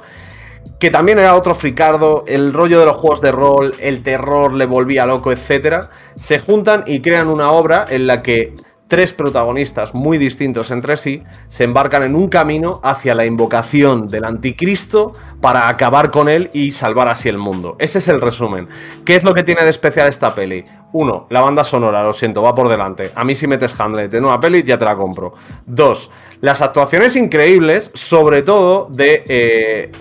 [0.80, 4.65] que también era otro fricardo, el rollo de los juegos de rol, el terror le
[4.65, 8.56] volvía loco, etcétera, se juntan y crean una obra en la que
[8.88, 14.26] tres protagonistas muy distintos entre sí se embarcan en un camino hacia la invocación del
[14.26, 17.76] anticristo para acabar con él y salvar así el mundo.
[17.78, 18.67] Ese es el resumen.
[19.06, 20.63] ¿Qué es lo que tiene de especial esta peli?
[20.91, 23.12] Uno, la banda sonora, lo siento, va por delante.
[23.13, 25.36] A mí si metes Hamlet en una peli ya te la compro.
[25.67, 26.10] Dos,
[26.41, 29.24] las actuaciones increíbles, sobre todo de...
[29.28, 29.91] eh,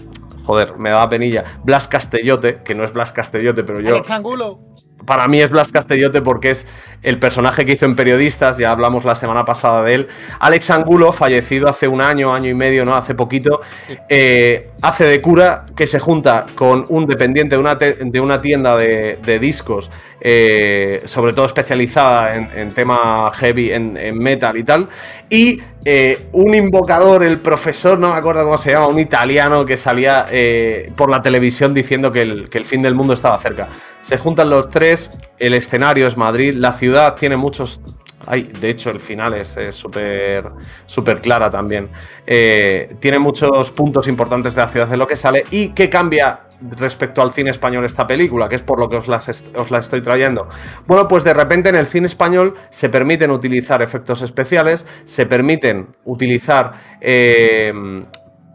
[0.49, 1.45] Joder, me daba penilla.
[1.63, 3.97] Blas Castellote, que no es Blas Castellote, pero yo.
[3.97, 4.59] Alex Angulo.
[5.05, 6.67] Para mí es Blas Castellote porque es
[7.03, 10.09] el personaje que hizo en Periodistas, ya hablamos la semana pasada de él.
[10.41, 12.95] Alex Angulo, fallecido hace un año, año y medio, ¿no?
[12.95, 13.61] Hace poquito,
[14.09, 18.75] eh, hace de cura que se junta con un dependiente de una, de una tienda
[18.77, 24.65] de, de discos, eh, sobre todo especializada en, en tema heavy, en, en metal y
[24.65, 24.89] tal,
[25.29, 29.77] y eh, un invocador, el profesor, no me acuerdo cómo se llama, un italiano que
[29.77, 33.69] salía eh, por la televisión diciendo que el, que el fin del mundo estaba cerca.
[34.01, 37.81] Se juntan los tres, el escenario es Madrid, la ciudad tiene muchos...
[38.29, 41.89] De hecho, el final es súper clara también.
[42.27, 45.45] Eh, tiene muchos puntos importantes de la ciudad de lo que sale.
[45.51, 48.49] ¿Y qué cambia respecto al cine español esta película?
[48.49, 50.47] Que es por lo que os, las os la estoy trayendo.
[50.87, 55.97] Bueno, pues de repente en el cine español se permiten utilizar efectos especiales, se permiten
[56.05, 57.73] utilizar eh,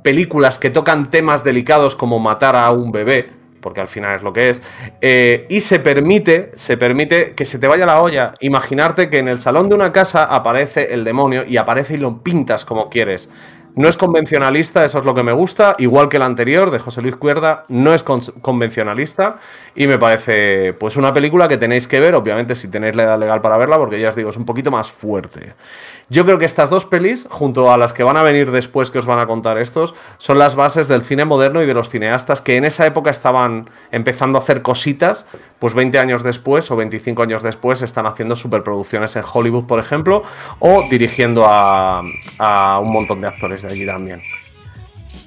[0.04, 4.32] películas que tocan temas delicados como matar a un bebé, porque al final es lo
[4.32, 4.62] que es,
[5.02, 8.36] eh, y se permite, se permite que se te vaya la olla.
[8.42, 12.22] Imaginarte que en el salón de una casa aparece el demonio y aparece y lo
[12.22, 13.30] pintas como quieres.
[13.76, 17.02] No es convencionalista, eso es lo que me gusta, igual que el anterior de José
[17.02, 19.38] Luis Cuerda, no es con- convencionalista
[19.76, 23.20] y me parece pues una película que tenéis que ver, obviamente si tenéis la edad
[23.20, 25.54] legal para verla, porque ya os digo, es un poquito más fuerte.
[26.10, 29.00] Yo creo que estas dos pelis, junto a las que van a venir después que
[29.00, 32.42] os van a contar estos, son las bases del cine moderno y de los cineastas
[32.42, 35.26] que en esa época estaban empezando a hacer cositas,
[35.60, 40.24] pues 20 años después o 25 años después están haciendo superproducciones en Hollywood, por ejemplo,
[40.60, 42.04] o dirigiendo a,
[42.38, 44.22] a un montón de actores de allí también.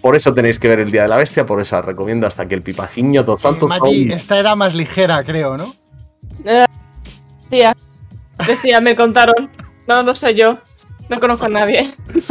[0.01, 2.47] Por eso tenéis que ver El Día de la Bestia, por eso os recomiendo hasta
[2.47, 3.67] que el pipaciño todo santo.
[3.67, 5.75] Mati, esta era más ligera, creo, ¿no?
[6.45, 6.65] Eh,
[7.51, 7.77] Decía,
[8.47, 9.51] decía, me contaron.
[9.87, 10.59] No, no sé yo.
[11.09, 11.89] No conozco a nadie.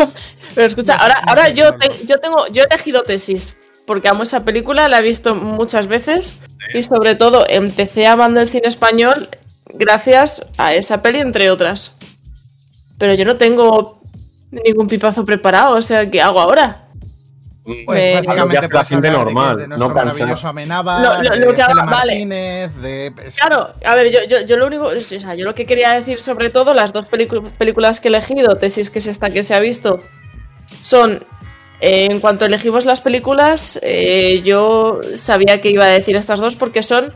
[0.55, 3.57] Pero escucha, ahora, ahora yo, te- yo tengo, yo he elegido tesis.
[3.85, 6.35] Porque amo esa película, la he visto muchas veces.
[6.73, 9.29] Y sobre todo empecé amando el cine español
[9.73, 11.95] gracias a esa peli, entre otras.
[12.97, 14.01] Pero yo no tengo
[14.51, 16.85] ningún pipazo preparado, o sea, ¿qué hago ahora?
[17.65, 21.30] Pues Me- básicamente la puedes gente de, normal, que de no maravilloso Amenábar, Lo- lo-
[21.36, 22.69] de lo que haga- Cele vale.
[22.82, 23.13] De...
[23.39, 26.19] Claro, a ver, yo, yo, yo lo único, o sea, yo lo que quería decir
[26.19, 29.60] sobre todo, las dos películas que he elegido, tesis que es esta que se ha
[29.60, 29.99] visto,
[30.82, 31.25] son,
[31.82, 36.54] eh, en cuanto elegimos las películas, eh, yo sabía que iba a decir estas dos
[36.56, 37.13] porque son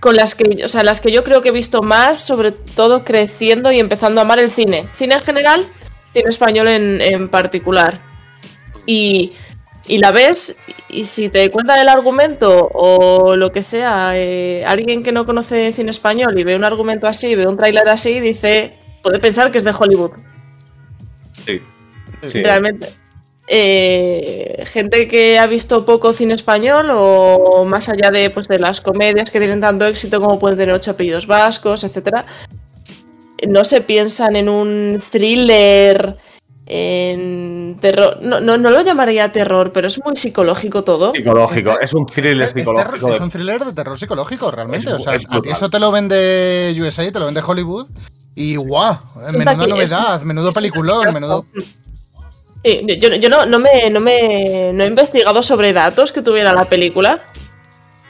[0.00, 3.02] con las que, o sea, las que yo creo que he visto más, sobre todo
[3.04, 4.86] creciendo y empezando a amar el cine.
[4.94, 5.66] Cine en general,
[6.12, 8.00] cine español en, en particular.
[8.86, 9.32] Y,
[9.86, 10.56] y la ves
[10.88, 15.72] y si te cuentan el argumento o lo que sea, eh, alguien que no conoce
[15.72, 19.58] cine español y ve un argumento así, ve un tráiler así, dice, puede pensar que
[19.58, 20.12] es de Hollywood.
[21.44, 21.60] Sí.
[22.26, 22.42] Sí.
[22.42, 22.88] Realmente.
[23.46, 28.80] Eh, gente que ha visto poco cine español o más allá de, pues, de las
[28.80, 32.24] comedias que tienen tanto éxito como pueden tener ocho apellidos vascos, etcétera,
[33.46, 36.16] no se piensan en un thriller,
[36.66, 38.18] en terror.
[38.22, 41.12] No, no, no lo llamaría terror, pero es muy psicológico todo.
[41.12, 43.08] Psicológico, es un thriller psicológico.
[43.08, 44.88] de- es un thriller de terror psicológico, realmente.
[44.88, 45.52] Es- o sea, es a ti brutal.
[45.52, 47.86] eso te lo vende USA, te lo vende Hollywood.
[48.34, 51.46] Y guau, Es menuda un taqui- novedad, menudo peliculón, menudo.
[52.64, 56.52] Sí, yo, yo no, no, me, no, me, no he investigado sobre datos que tuviera
[56.54, 57.20] la película.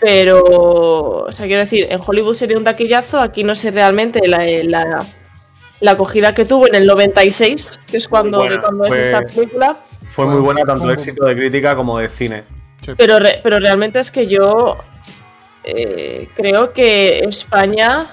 [0.01, 0.43] Pero,
[1.27, 5.07] o sea, quiero decir, en Hollywood sería un taquillazo, aquí no sé realmente la, la,
[5.81, 9.07] la acogida que tuvo en el 96, que es cuando, buena, de cuando fue- es
[9.09, 9.81] esta película.
[10.11, 12.45] Fue muy buena tanto Fue un éxito de crítica como de cine.
[12.97, 14.77] Pero, re- pero realmente es que yo
[15.65, 18.07] eh, creo que España,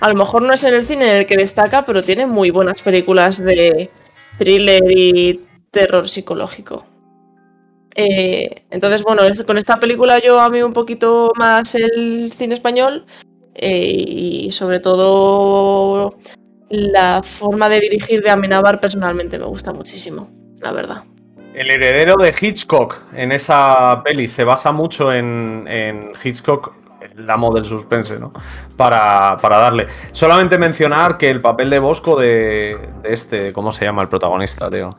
[0.00, 2.50] a lo mejor no es en el cine en el que destaca, pero tiene muy
[2.50, 3.90] buenas películas de
[4.38, 6.84] thriller y terror psicológico.
[7.96, 13.06] Eh, entonces, bueno, es- con esta película yo amé un poquito más el cine español
[13.54, 16.16] eh, y sobre todo
[16.76, 21.04] la forma de dirigir de Amenábar personalmente me gusta muchísimo, la verdad.
[21.54, 27.64] El heredero de Hitchcock en esa peli se basa mucho en, Hitchcock, el amo del
[27.64, 28.32] suspense, ¿no?
[28.76, 29.86] Para, para darle.
[30.10, 34.68] Solamente mencionar que el papel de Bosco de, de este, ¿cómo se llama el protagonista,
[34.68, 34.90] tío?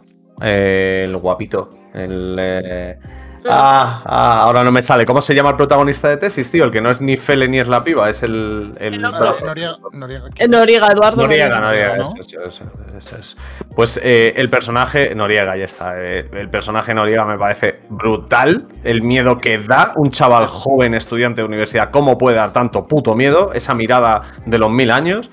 [0.42, 1.70] Eh, el guapito.
[1.94, 2.38] El.
[2.40, 3.00] eh,
[3.48, 5.06] Ah, ah, ahora no me sale.
[5.06, 6.64] ¿Cómo se llama el protagonista de tesis, tío?
[6.66, 8.74] El que no es ni Fele ni es la piba, es el.
[8.80, 10.26] el Noriega, Noriega.
[10.36, 11.96] Eh, Noriega, Eduardo Noriega, Noriega.
[11.98, 12.98] Noriega, ¿no?
[12.98, 13.38] es.
[13.76, 15.94] Pues eh, el personaje, Noriega, ya está.
[16.02, 18.66] eh, el personaje Noriega me parece brutal.
[18.84, 23.16] El miedo que da un chaval joven estudiante de universidad, ¿cómo puede dar tanto puto
[23.16, 23.52] miedo?
[23.54, 25.30] Esa mirada de los mil años.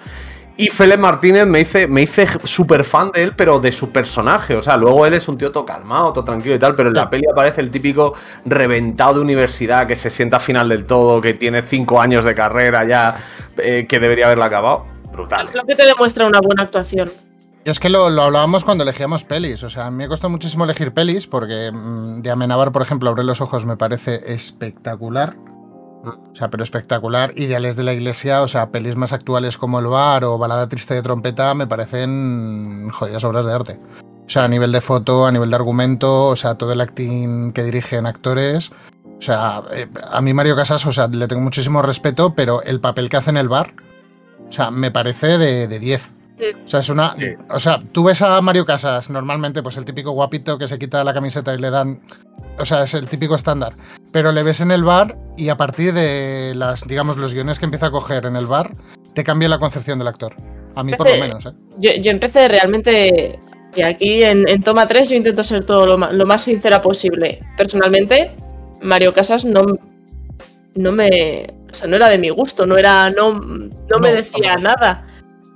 [0.62, 4.54] Y Félix Martínez me hice, me hice súper fan de él, pero de su personaje.
[4.54, 6.94] O sea, luego él es un tío todo calmado, todo tranquilo y tal, pero en
[6.94, 11.20] la peli aparece el típico reventado de universidad que se sienta al final del todo,
[11.20, 13.16] que tiene cinco años de carrera ya,
[13.56, 14.86] eh, que debería haberla acabado.
[15.10, 15.48] Brutal.
[15.52, 17.10] Lo que te demuestra una buena actuación.
[17.64, 19.64] Yo es que lo, lo hablábamos cuando elegíamos pelis.
[19.64, 23.10] O sea, a mí me costó muchísimo elegir pelis porque mm, de Amenábar, por ejemplo,
[23.10, 25.34] Abre los ojos me parece espectacular.
[26.04, 27.32] O sea, pero espectacular.
[27.36, 30.94] Ideales de la iglesia, o sea, pelis más actuales como El Bar o Balada Triste
[30.94, 33.80] de Trompeta me parecen jodidas obras de arte.
[34.26, 37.52] O sea, a nivel de foto, a nivel de argumento, o sea, todo el acting
[37.52, 38.70] que dirigen actores.
[39.18, 42.80] O sea, eh, a mí Mario Casas, o sea, le tengo muchísimo respeto, pero el
[42.80, 43.74] papel que hace en el bar,
[44.48, 46.12] o sea, me parece de de 10.
[46.64, 47.14] O sea, es una.
[47.50, 51.04] O sea, tú ves a Mario Casas normalmente, pues el típico guapito que se quita
[51.04, 52.00] la camiseta y le dan.
[52.58, 53.74] O sea, es el típico estándar.
[54.12, 57.64] Pero le ves en el bar y a partir de las, digamos, los guiones que
[57.66, 58.72] empieza a coger en el bar,
[59.14, 60.34] te cambia la concepción del actor.
[60.74, 61.52] A mí por lo menos, ¿eh?
[61.78, 63.38] Yo, yo empecé realmente.
[63.74, 66.80] Y aquí en, en Toma 3 yo intento ser todo lo, ma- lo más sincera
[66.82, 67.40] posible.
[67.56, 68.34] Personalmente,
[68.82, 69.62] Mario Casas no,
[70.74, 71.46] no me.
[71.70, 73.08] O sea, no era de mi gusto, no era.
[73.10, 75.06] No, no me decía nada.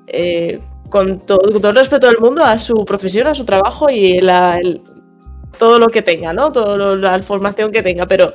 [0.06, 3.90] Eh, con, to- con todo el respeto del mundo a su profesión, a su trabajo
[3.90, 4.80] y la- el-
[5.58, 6.52] todo lo que tenga, ¿no?
[6.52, 8.32] Toda la formación que tenga, pero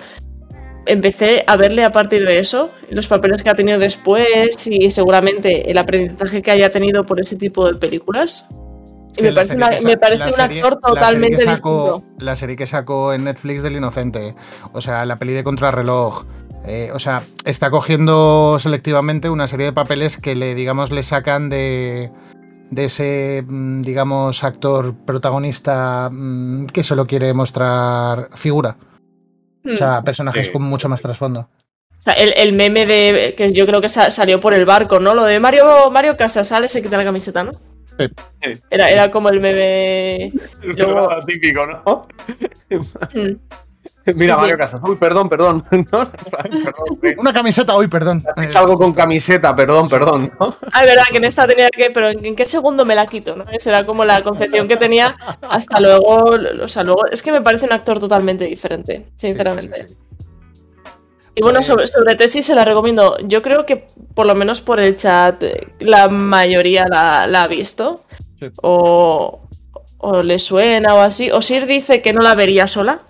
[0.86, 5.70] empecé a verle a partir de eso, los papeles que ha tenido después y seguramente
[5.70, 8.50] el aprendizaje que haya tenido por ese tipo de películas.
[9.18, 12.04] Y me la parece, una- me parece la un serie- actor la totalmente sacó- distinto.
[12.26, 14.36] La serie que sacó en Netflix del Inocente.
[14.74, 16.24] O sea, la peli de Contrarreloj.
[16.66, 21.50] Eh, o sea, está cogiendo selectivamente una serie de papeles que le, digamos, le sacan
[21.50, 22.12] de,
[22.70, 28.78] de ese, mm, digamos, actor protagonista mm, que solo quiere mostrar figura.
[29.66, 30.54] O sea, personajes Sí.
[30.54, 31.42] con mucho más trasfondo.
[31.98, 35.00] O sea, el, el meme de que yo creo que sa- salió por el barco,
[35.00, 35.14] ¿no?
[35.14, 37.52] Lo de Mario, Mario Casasal se quita la camiseta, ¿no?
[38.72, 40.32] Era, era como el meme.
[40.64, 42.08] Luego- típico, ¿no?
[43.14, 43.36] Mm.
[44.16, 44.38] Mira.
[44.38, 44.82] Mario Casas.
[44.84, 45.64] Uy, perdón, perdón.
[45.72, 47.00] No, perdón.
[47.18, 48.24] Una camiseta, hoy, perdón.
[48.48, 50.32] Salgo con camiseta, perdón, perdón.
[50.40, 50.56] ¿no?
[50.72, 51.92] Ah, es verdad que en esta tenía que.
[51.92, 53.36] Pero ¿en, qué segundo me la quito?
[53.36, 53.46] ¿no?
[53.52, 55.16] Esa era como la concepción que tenía.
[55.50, 56.38] Hasta luego.
[56.64, 57.06] O sea, luego.
[57.08, 59.88] Es que me parece un actor totalmente diferente, sinceramente.
[61.34, 63.18] Y bueno, sobre, sobre tesis se la recomiendo.
[63.20, 67.48] Yo creo que, por lo menos por el chat, eh, la mayoría la, la ha
[67.48, 68.04] visto.
[68.62, 69.42] O,
[69.98, 71.32] o le suena o así.
[71.32, 73.04] O Sir dice que no la vería sola.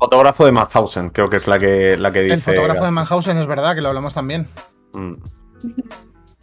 [0.00, 2.34] Fotógrafo de Mauthausen, creo que es la que, la que dice.
[2.34, 4.48] El fotógrafo de Manhausen es verdad que lo hablamos también.
[4.94, 5.12] Mm.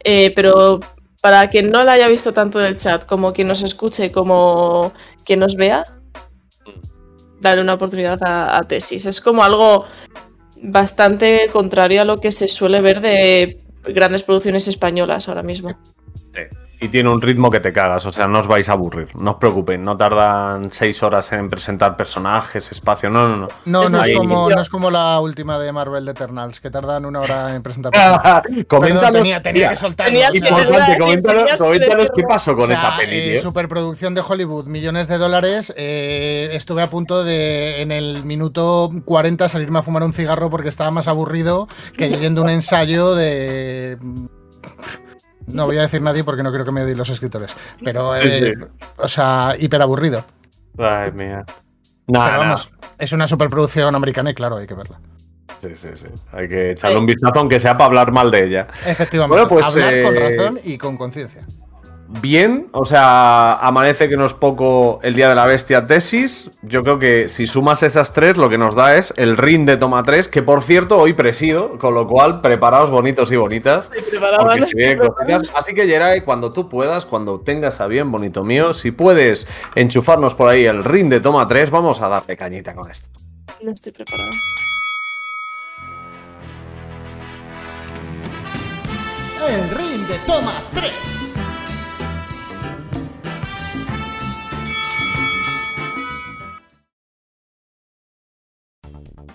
[0.04, 0.78] Eh, pero
[1.20, 4.92] para quien no la haya visto tanto del chat, como quien nos escuche, como
[5.24, 5.84] quien nos vea,
[7.40, 9.06] dale una oportunidad a, a Tesis.
[9.06, 9.86] Es como algo
[10.62, 15.76] bastante contrario a lo que se suele ver de grandes producciones españolas ahora mismo.
[16.80, 19.08] Y tiene un ritmo que te cagas, o sea, no os vais a aburrir.
[19.16, 23.10] No os preocupéis, no tardan seis horas en presentar personajes, espacio.
[23.10, 23.48] No, no, no.
[23.64, 27.04] No, no es, como, no es como la última de Marvel de Eternals, que tardan
[27.04, 27.90] una hora en presentar.
[27.92, 28.66] Personajes.
[28.68, 32.96] coméntanos- Perdón, tenía, tenía que sea, Importante, coméntanos, coméntanos qué pasó con o sea, esa
[32.96, 35.74] peli, eh, superproducción de Hollywood, millones de dólares.
[35.76, 40.68] eh, estuve a punto de, en el minuto 40, salirme a fumar un cigarro porque
[40.68, 41.66] estaba más aburrido
[41.96, 43.98] que leyendo un ensayo de.
[45.48, 47.56] No voy a decir nadie porque no creo que me odien los escritores.
[47.82, 48.54] Pero, eh,
[48.96, 50.24] o sea, hiper aburrido.
[50.78, 51.44] Ay, mía.
[52.06, 52.38] Pero nada.
[52.38, 55.00] vamos, es una superproducción americana y claro, hay que verla.
[55.58, 56.06] Sí, sí, sí.
[56.32, 58.68] Hay que echarle un vistazo, aunque sea para hablar mal de ella.
[58.86, 61.44] Efectivamente, Bueno, pues, hablar con eh, razón y con conciencia.
[62.10, 66.50] Bien, o sea, amanece que no es poco el día de la bestia tesis.
[66.62, 69.76] Yo creo que si sumas esas tres, lo que nos da es el ring de
[69.76, 73.90] toma 3, que por cierto hoy presido, con lo cual preparaos bonitos y bonitas.
[74.38, 75.42] Porque se vienen cositas.
[75.54, 80.34] Así que Geray, cuando tú puedas, cuando tengas a bien, bonito mío, si puedes enchufarnos
[80.34, 83.10] por ahí el ring de toma 3, vamos a darle cañita con esto.
[83.60, 84.30] No estoy preparada.
[89.46, 91.57] El ring de toma 3.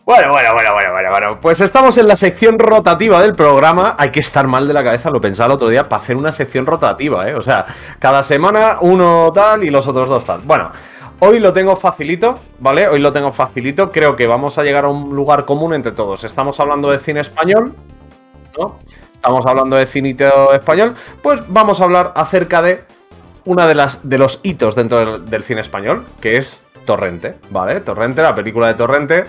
[0.05, 1.39] Bueno, bueno, bueno, bueno, bueno, bueno.
[1.39, 3.95] Pues estamos en la sección rotativa del programa.
[3.97, 6.33] Hay que estar mal de la cabeza, lo pensaba el otro día, para hacer una
[6.33, 7.35] sección rotativa, ¿eh?
[7.35, 7.65] O sea,
[7.99, 10.41] cada semana uno tal y los otros dos tal.
[10.43, 10.71] Bueno,
[11.19, 12.87] hoy lo tengo facilito, ¿vale?
[12.89, 13.91] Hoy lo tengo facilito.
[13.91, 16.25] Creo que vamos a llegar a un lugar común entre todos.
[16.25, 17.73] Estamos hablando de cine español,
[18.57, 18.79] ¿no?
[19.13, 20.95] Estamos hablando de cinito español.
[21.21, 22.83] Pues vamos a hablar acerca de
[23.45, 27.79] una de las de los hitos dentro del, del cine español, que es Torrente, ¿vale?
[27.79, 29.25] Torrente, la película de Torrente.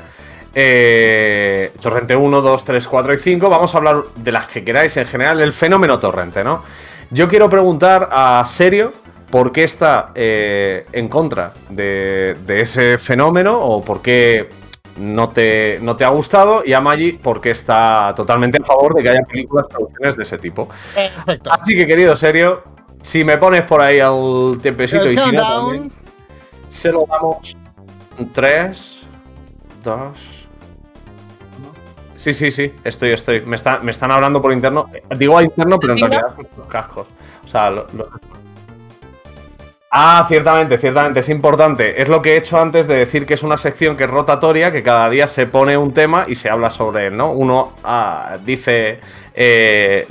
[0.55, 3.49] Eh, Torrente 1, 2, 3, 4 y 5.
[3.49, 6.63] Vamos a hablar de las que queráis en general, el fenómeno Torrente, ¿no?
[7.11, 8.93] Yo quiero preguntar a Serio
[9.31, 14.49] por qué está eh, en contra de, de ese fenómeno o por qué
[14.97, 18.95] no te, no te ha gustado y a Maggi por qué está totalmente a favor
[18.95, 20.69] de que haya películas, producciones de ese tipo.
[20.95, 21.51] Perfecto.
[21.53, 22.63] Así que, querido Serio,
[23.03, 25.93] si me pones por ahí al tiempecito y si no, también,
[26.69, 27.57] se lo damos
[28.33, 29.03] 3,
[29.83, 30.44] 2.
[32.25, 33.43] Sí, sí, sí, estoy, estoy.
[33.45, 34.89] Me, está- me están hablando por interno.
[35.19, 37.07] Digo a interno, pero en realidad son los cascos.
[37.45, 38.09] O sea, lo- lo-
[39.91, 42.01] Ah, ciertamente, ciertamente, es importante.
[42.01, 44.73] Es lo que he hecho antes de decir que es una sección que es rotatoria,
[44.73, 47.31] que cada día se pone un tema y se habla sobre él, ¿no?
[47.33, 49.01] Uno ah, dice
[49.35, 50.07] eh,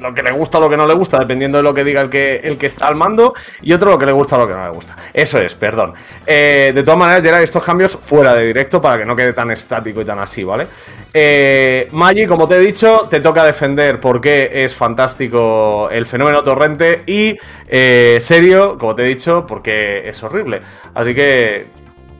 [0.00, 2.00] lo que le gusta o lo que no le gusta, dependiendo de lo que diga
[2.00, 4.48] el que, el que está al mando, y otro lo que le gusta o lo
[4.48, 4.96] que no le gusta.
[5.12, 5.94] Eso es, perdón.
[6.26, 9.50] Eh, de todas maneras, Gerard, estos cambios fuera de directo para que no quede tan
[9.50, 10.66] estático y tan así, ¿vale?
[11.12, 16.42] Eh, Maggi, como te he dicho, te toca defender por qué es fantástico el fenómeno
[16.42, 17.36] torrente y
[17.66, 20.60] eh, serio, como te he dicho, porque es horrible.
[20.94, 21.66] Así que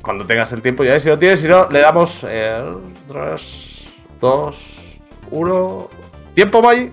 [0.02, 3.86] cuando tengas el tiempo ya si lo tienes, si no, le damos 3,
[4.20, 5.00] 2,
[5.30, 5.90] 1...
[6.34, 6.90] ¿Tiempo, Maggi?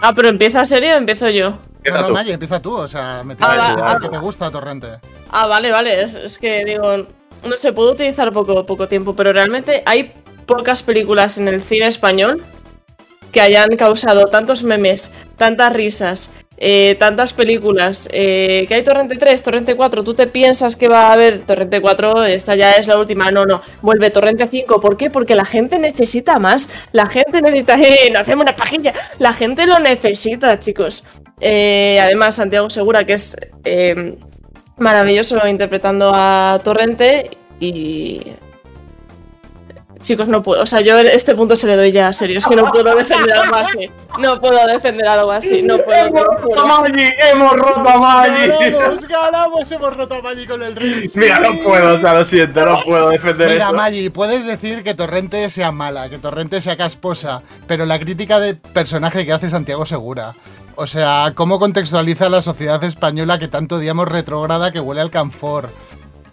[0.00, 1.58] Ah, pero empieza serio o empiezo yo.
[1.84, 3.98] No, no, Maggie, empieza tú, o sea, me Ah, tienes que va, decir ah.
[4.00, 4.86] que te gusta Torrente.
[5.30, 6.02] Ah, vale, vale.
[6.02, 7.06] Es, es que digo,
[7.44, 10.12] no sé, puedo utilizar poco, poco tiempo, pero realmente hay
[10.46, 12.44] pocas películas en el cine español
[13.32, 16.30] que hayan causado tantos memes, tantas risas
[16.60, 21.08] eh, tantas películas, eh, que hay Torrente 3, Torrente 4, tú te piensas que va
[21.08, 24.96] a haber Torrente 4, esta ya es la última, no, no, vuelve Torrente 5, ¿por
[24.96, 25.08] qué?
[25.08, 29.66] Porque la gente necesita más, la gente necesita, eh, no hacemos una pajilla, la gente
[29.66, 31.04] lo necesita, chicos.
[31.40, 34.16] Eh, además, Santiago Segura, que es eh,
[34.76, 37.30] maravilloso interpretando a Torrente
[37.60, 38.20] y...
[40.00, 40.62] Chicos, no puedo.
[40.62, 42.38] O sea, yo en este punto se le doy ya, serio.
[42.38, 43.90] Es que no puedo defender algo así.
[44.18, 45.62] No puedo defender algo así.
[45.62, 46.12] No puedo.
[46.12, 46.66] te lo juro.
[46.66, 47.10] Maggi!
[47.30, 48.48] ¡Hemos roto a Maggi!
[48.48, 51.10] Ganamos, ganamos, hemos roto a Maggi con el rey.
[51.14, 53.76] Mira, no puedo, o sea, lo siento, no puedo defender Mira, esto.
[53.76, 58.54] Maggi, puedes decir que Torrente sea mala, que Torrente sea casposa, pero la crítica de
[58.54, 60.34] personaje que hace Santiago Segura.
[60.76, 65.70] O sea, cómo contextualiza la sociedad española que tanto odiamos retrógrada que huele al canfor.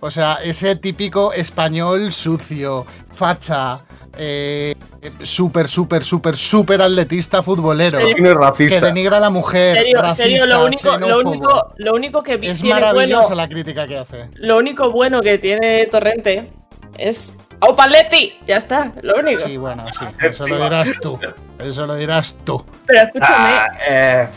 [0.06, 2.86] O sea, ese típico español sucio,
[3.16, 3.80] facha,
[4.18, 4.76] eh,
[5.24, 7.98] súper, súper, súper, súper atletista futbolero.
[7.98, 8.16] Serio.
[8.20, 8.80] No es racista.
[8.80, 9.78] Que denigra a la mujer.
[9.78, 13.36] Serio, racista, serio, lo único, lo único, lo único que vi- Es tiene maravillosa bueno,
[13.36, 14.30] la crítica que hace.
[14.36, 16.52] lo único bueno que tiene Torrente
[16.98, 18.38] es ¡Au Paletti!
[18.46, 19.40] Ya está, lo único.
[19.48, 20.06] Sí, bueno, sí.
[20.22, 21.20] Eso lo dirás tú.
[21.58, 22.64] Eso lo dirás tú.
[22.86, 24.28] Pero escúchame, Ah, eh,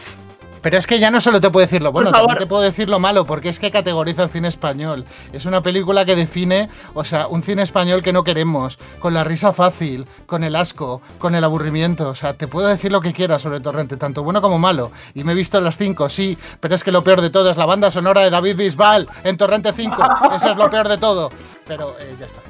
[0.69, 2.91] Pero es que ya no solo te puedo decir lo bueno, también te puedo decir
[2.91, 5.07] lo malo, porque es que categoriza el cine español.
[5.33, 9.25] Es una película que define, o sea, un cine español que no queremos, con la
[9.25, 12.11] risa fácil, con el asco, con el aburrimiento.
[12.11, 14.93] O sea, te puedo decir lo que quieras sobre Torrente, tanto bueno como malo.
[15.15, 17.57] Y me he visto las cinco, sí, pero es que lo peor de todo es
[17.57, 19.97] la banda sonora de David Bisbal en Torrente 5.
[20.37, 21.31] Eso es lo peor de todo.
[21.67, 22.43] Pero eh, ya está.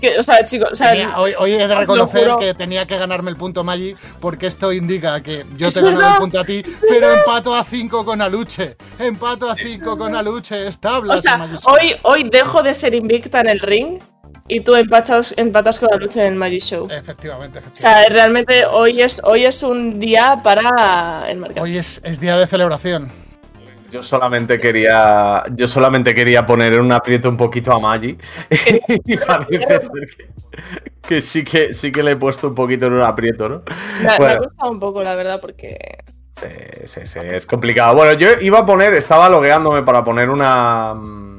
[0.00, 2.96] Que, o sea, chicos, o sea, Tenía- hoy, hoy he de reconocer que tenía que
[2.98, 6.62] ganarme el punto Maggi porque esto indica que yo te gano el punto a ti,
[6.88, 8.76] pero empato a 5 con Aluche.
[8.98, 10.66] Empato a 5 con Aluche.
[10.66, 11.18] Es tablas.
[11.18, 13.98] o sea, hoy, hoy dejo de ser invicta en el ring
[14.48, 16.88] y tú empatas, empatas con la lucha en el Magic Show.
[16.90, 17.70] Efectivamente, O efectivamente.
[17.72, 21.64] sea, realmente hoy es, hoy es un día para el mercado.
[21.64, 23.10] Hoy es, es día de celebración.
[23.90, 25.44] Yo solamente quería.
[25.54, 28.16] Yo solamente quería poner en un aprieto un poquito a Maggi.
[29.06, 30.34] y parece ser que,
[31.06, 33.62] que sí que sí que le he puesto un poquito en un aprieto, ¿no?
[33.98, 35.76] Me, me ha costado un poco, la verdad, porque.
[36.32, 36.46] sí,
[36.86, 37.94] sí, sí, es complicado.
[37.94, 40.94] Bueno, yo iba a poner, estaba logueándome para poner una.
[40.94, 41.36] mm,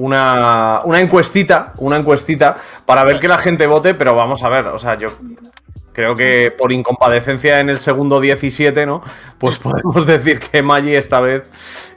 [0.00, 4.66] Una, una encuestita, una encuestita para ver que la gente vote, pero vamos a ver,
[4.68, 5.10] o sea, yo
[5.92, 9.02] creo que por incompadecencia en el segundo 17, ¿no?
[9.38, 11.44] Pues podemos decir que Maggi esta vez,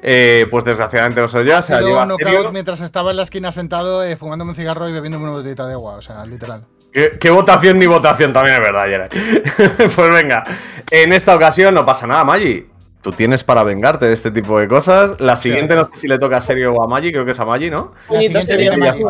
[0.02, 2.52] eh, pues desgraciadamente no se lo lleva, se lleva serio.
[2.52, 5.74] mientras estaba en la esquina sentado eh, fumándome un cigarro y bebiéndome una botellita de
[5.74, 5.96] agua.
[5.96, 6.66] O sea, literal.
[6.92, 9.10] ¿Qué, qué votación ni votación también es verdad, Yeray.
[9.96, 10.44] pues venga,
[10.92, 12.68] en esta ocasión no pasa nada, Maggi.
[13.02, 15.20] Tú tienes para vengarte de este tipo de cosas.
[15.20, 17.40] La siguiente no sé si le toca a Serio o a Maggi, creo que es
[17.40, 17.94] a Maggi, ¿no?
[18.10, 19.04] La siguiente serio, viene Maggi.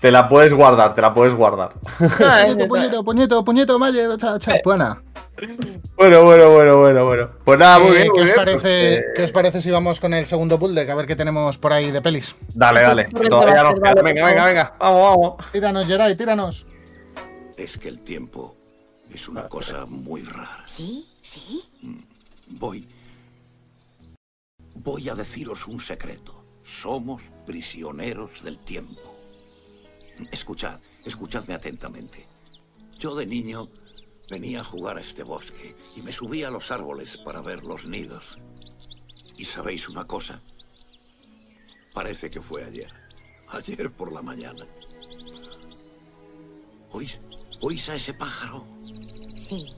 [0.00, 1.74] Te la puedes guardar, te la puedes guardar.
[2.20, 3.98] Ah, es- Puñito, puñito, puñito, puñito, Maggi.
[4.18, 5.02] cha, cha, buena.
[5.96, 7.30] Bueno, bueno, bueno, bueno, bueno.
[7.44, 8.04] Pues nada, muy Eh, bien.
[8.06, 8.64] ¿qué, muy os bien, parece, pues,
[8.98, 10.88] eh, ¿Qué os parece si vamos con el segundo pool deck?
[10.90, 12.34] A ver qué tenemos por ahí de pelis.
[12.54, 13.04] Dale, dale.
[13.28, 13.94] Todavía nos queda.
[14.02, 14.74] Venga, venga, venga.
[14.78, 15.52] Vamos, vamos.
[15.52, 16.66] Tíranos, Geray, tíranos.
[17.56, 18.54] Es que el tiempo
[19.12, 20.64] es una cosa muy rara.
[20.66, 21.08] ¿Sí?
[21.22, 21.62] ¿Sí?
[22.48, 22.88] Voy.
[24.74, 26.34] Voy a deciros un secreto.
[26.64, 29.07] Somos prisioneros del tiempo.
[30.32, 32.26] Escuchad, escuchadme atentamente.
[32.98, 33.68] Yo de niño
[34.28, 37.84] venía a jugar a este bosque y me subía a los árboles para ver los
[37.84, 38.36] nidos.
[39.36, 40.42] ¿Y sabéis una cosa?
[41.94, 42.92] Parece que fue ayer.
[43.50, 44.66] Ayer por la mañana.
[46.90, 47.18] ¿Oís?
[47.60, 48.66] ¿Oís a ese pájaro?
[49.36, 49.68] Sí.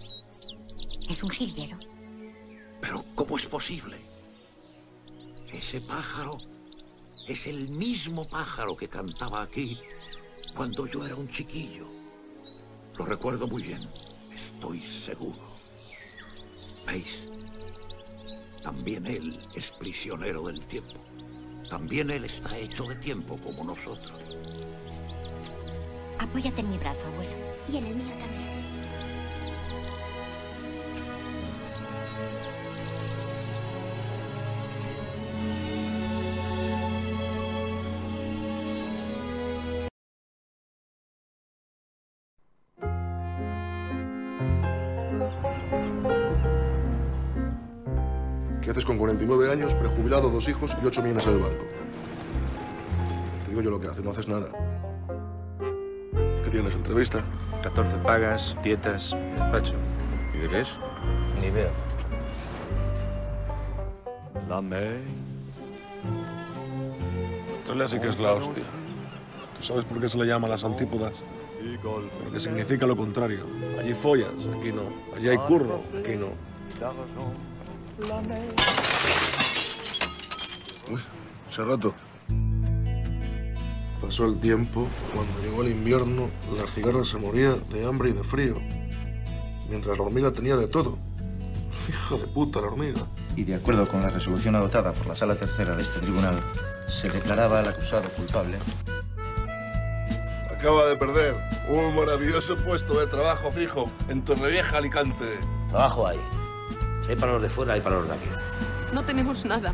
[1.08, 1.76] Es un jilguero.
[2.80, 3.98] Pero ¿cómo es posible?
[5.52, 6.38] Ese pájaro
[7.28, 9.78] es el mismo pájaro que cantaba aquí
[10.56, 11.86] cuando yo era un chiquillo.
[12.96, 13.86] Lo recuerdo muy bien,
[14.34, 15.50] estoy seguro.
[16.86, 17.18] ¿Veis?
[18.62, 21.00] También él es prisionero del tiempo.
[21.68, 24.36] También él está hecho de tiempo como nosotros.
[26.18, 27.32] Apóyate en mi brazo, abuelo.
[27.72, 28.49] Y en el mío también.
[50.40, 51.64] Dos hijos y 8 millones en el banco?
[53.44, 54.50] Te digo yo lo que haces, no haces nada.
[56.42, 57.22] ¿Qué tienes, entrevista?
[57.62, 59.74] 14 pagas, dietas, despacho.
[60.34, 60.68] ¿Y de qué es?
[61.42, 61.70] Ni idea.
[67.58, 68.64] Australia sí que es la hostia.
[69.58, 71.12] ¿Tú sabes por qué se le llama las antípodas?
[72.24, 73.44] Porque significa lo contrario.
[73.78, 74.84] Allí follas, aquí no.
[75.14, 76.28] Allí hay curro, aquí no.
[80.90, 81.00] Uy,
[81.48, 81.94] hace rato.
[84.00, 88.24] Pasó el tiempo, cuando llegó el invierno, la cigarra se moría de hambre y de
[88.24, 88.56] frío.
[89.68, 90.98] Mientras la hormiga tenía de todo.
[91.88, 93.02] Hijo de puta, la hormiga.
[93.36, 96.40] Y de acuerdo con la resolución adoptada por la Sala Tercera de este tribunal,
[96.88, 98.58] se declaraba al acusado culpable.
[100.50, 101.34] Acaba de perder
[101.68, 105.38] un maravilloso puesto de trabajo fijo en Torrevieja, Alicante.
[105.68, 106.18] Trabajo hay.
[107.04, 108.28] Si hay para los de fuera, hay para los de aquí.
[108.92, 109.72] No tenemos nada.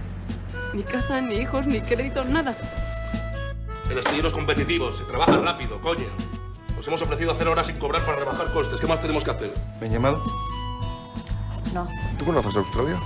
[0.77, 2.55] Ni casa, ni hijos, ni crédito, nada.
[3.89, 6.05] En astilleros competitivos, se trabaja rápido, coño.
[6.77, 8.79] Nos hemos ofrecido hacer horas sin cobrar para rebajar costes.
[8.79, 9.55] ¿Qué más tenemos que hacer?
[9.81, 10.22] ¿Me han llamado?
[11.72, 11.89] No.
[12.18, 13.01] ¿Tú conoces Australia?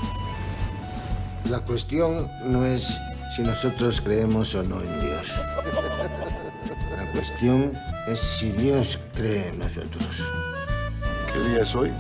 [1.49, 2.99] La cuestión no es
[3.37, 5.29] si nosotros creemos o no en Dios.
[6.97, 7.73] La cuestión
[8.09, 10.27] es si Dios cree en nosotros.
[11.33, 11.93] ¿Qué día es hoy?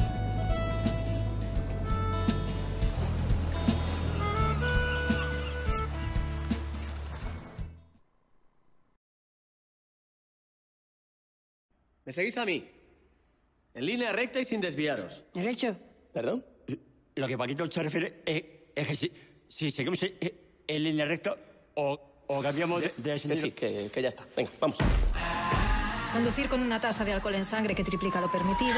[12.10, 12.68] ¿Me seguís a mí?
[13.72, 15.22] En línea recta y sin desviaros.
[15.32, 15.76] ¿Derecho?
[16.12, 16.44] ¿Perdón?
[17.14, 18.42] Lo que Paquito se refiere es,
[18.74, 19.12] es que si,
[19.48, 20.14] si seguimos en,
[20.66, 21.36] en línea recta
[21.76, 24.26] o, o cambiamos de, de Que sí, que, que ya está.
[24.36, 24.78] Venga, vamos.
[26.12, 28.74] Conducir con una tasa de alcohol en sangre que triplica lo permitido,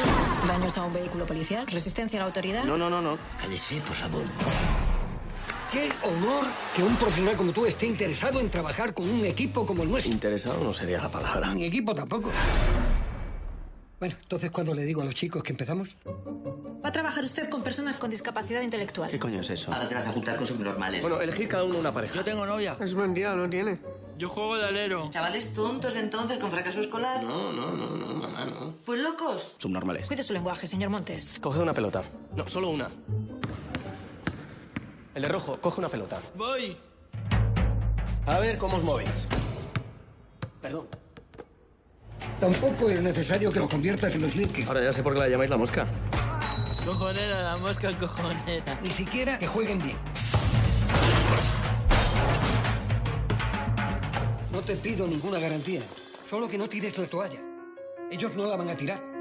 [0.46, 2.64] daños a un vehículo policial, resistencia a la autoridad.
[2.64, 3.16] No, no, no, no.
[3.40, 4.24] Cállese, por favor.
[5.72, 6.44] Qué honor
[6.76, 10.12] que un profesional como tú esté interesado en trabajar con un equipo como el nuestro.
[10.12, 11.54] Interesado no sería la palabra.
[11.54, 12.30] Ni equipo tampoco.
[14.02, 15.96] Bueno, entonces cuando le digo a los chicos que empezamos,
[16.84, 19.08] Va a trabajar usted con personas con discapacidad intelectual.
[19.08, 19.72] ¿Qué coño es eso?
[19.72, 21.02] Ahora te vas a juntar con subnormales.
[21.02, 22.16] Bueno, elegid cada uno una pareja.
[22.16, 22.76] Yo tengo novia.
[22.80, 23.78] es mentira, no tiene.
[24.18, 25.08] Yo juego de alero.
[25.10, 27.22] ¿Chavales tontos entonces con fracaso escolar?
[27.22, 28.74] No, no, no, no, mamá, no.
[28.84, 29.54] Pues locos.
[29.58, 30.08] Subnormales.
[30.08, 31.38] Cuide su lenguaje, señor Montes.
[31.40, 32.02] Coge una pelota.
[32.34, 32.90] No, solo una.
[35.14, 36.20] El de rojo, coge una pelota.
[36.34, 36.76] Voy.
[38.26, 39.28] A ver cómo os movéis.
[40.60, 40.88] Perdón.
[42.40, 44.66] Tampoco es necesario que lo conviertas en los links.
[44.66, 45.86] Ahora ya sé por qué la llamáis la mosca.
[46.84, 48.78] Cojonera, la mosca cojonera.
[48.82, 49.96] Ni siquiera que jueguen bien.
[54.52, 55.82] No te pido ninguna garantía.
[56.28, 57.40] Solo que no tires la toalla.
[58.10, 59.11] Ellos no la van a tirar.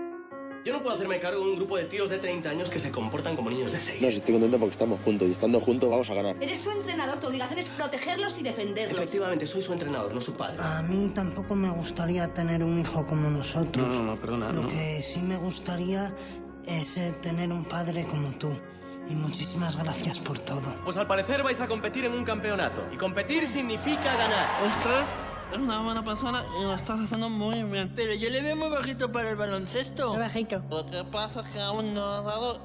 [0.64, 2.92] Yo no puedo hacerme cargo de un grupo de tíos de 30 años que se
[2.92, 4.00] comportan como niños de 6.
[4.00, 6.36] No, si estoy contento porque estamos juntos y estando juntos vamos a ganar.
[6.40, 8.96] Eres su entrenador, tu obligación es protegerlos y defenderlos.
[9.00, 10.58] Efectivamente, soy su entrenador, no su padre.
[10.60, 13.88] A mí tampoco me gustaría tener un hijo como nosotros.
[13.88, 14.52] No, no, no, perdona.
[14.52, 14.68] Lo no.
[14.68, 16.14] que sí me gustaría
[16.68, 18.52] es eh, tener un padre como tú.
[19.10, 20.76] Y muchísimas gracias por todo.
[20.84, 22.86] Pues al parecer vais a competir en un campeonato.
[22.94, 24.48] Y competir significa ganar.
[24.68, 25.06] Usted
[25.52, 27.92] es una buena persona y lo estás haciendo muy bien.
[27.96, 30.18] Pero yo le veo muy bajito para el baloncesto.
[30.18, 30.64] bajito.
[30.70, 32.60] Lo que pasa es que aún no ha dado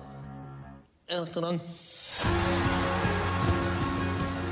[1.06, 1.60] el tirón.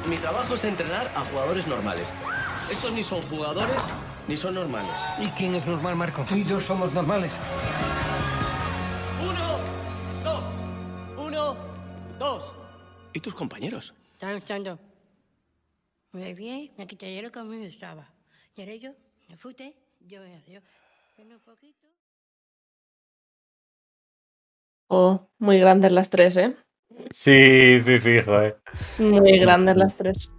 [0.09, 2.09] Mi trabajo es entrenar a jugadores normales.
[2.71, 3.81] Estos ni son jugadores
[4.29, 4.91] ni son normales.
[5.21, 6.25] ¿Y quién es normal, Marco?
[6.29, 7.33] Tú y yo somos normales.
[9.23, 9.59] Uno,
[10.25, 10.45] dos.
[11.17, 11.57] Uno,
[12.19, 12.55] dos.
[13.13, 13.95] ¿Y tus compañeros?
[14.13, 14.79] Están luchando.
[16.13, 18.14] Muy bien, me quité lo que a mí me gustaba.
[18.57, 18.91] Y ahora yo,
[19.29, 19.75] me fuiste,
[20.07, 20.61] yo me hace yo.
[21.17, 21.87] Pero un poquito.
[24.89, 26.55] Oh, muy grandes las tres, ¿eh?
[27.11, 28.61] Sí, sí, sí, joder.
[28.99, 30.31] Muy grandes las tres.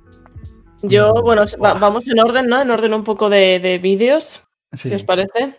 [0.81, 2.61] Yo, bueno, va- vamos en orden, ¿no?
[2.61, 4.43] En orden un poco de, de vídeos,
[4.73, 4.89] Sí.
[4.89, 5.53] si os parece.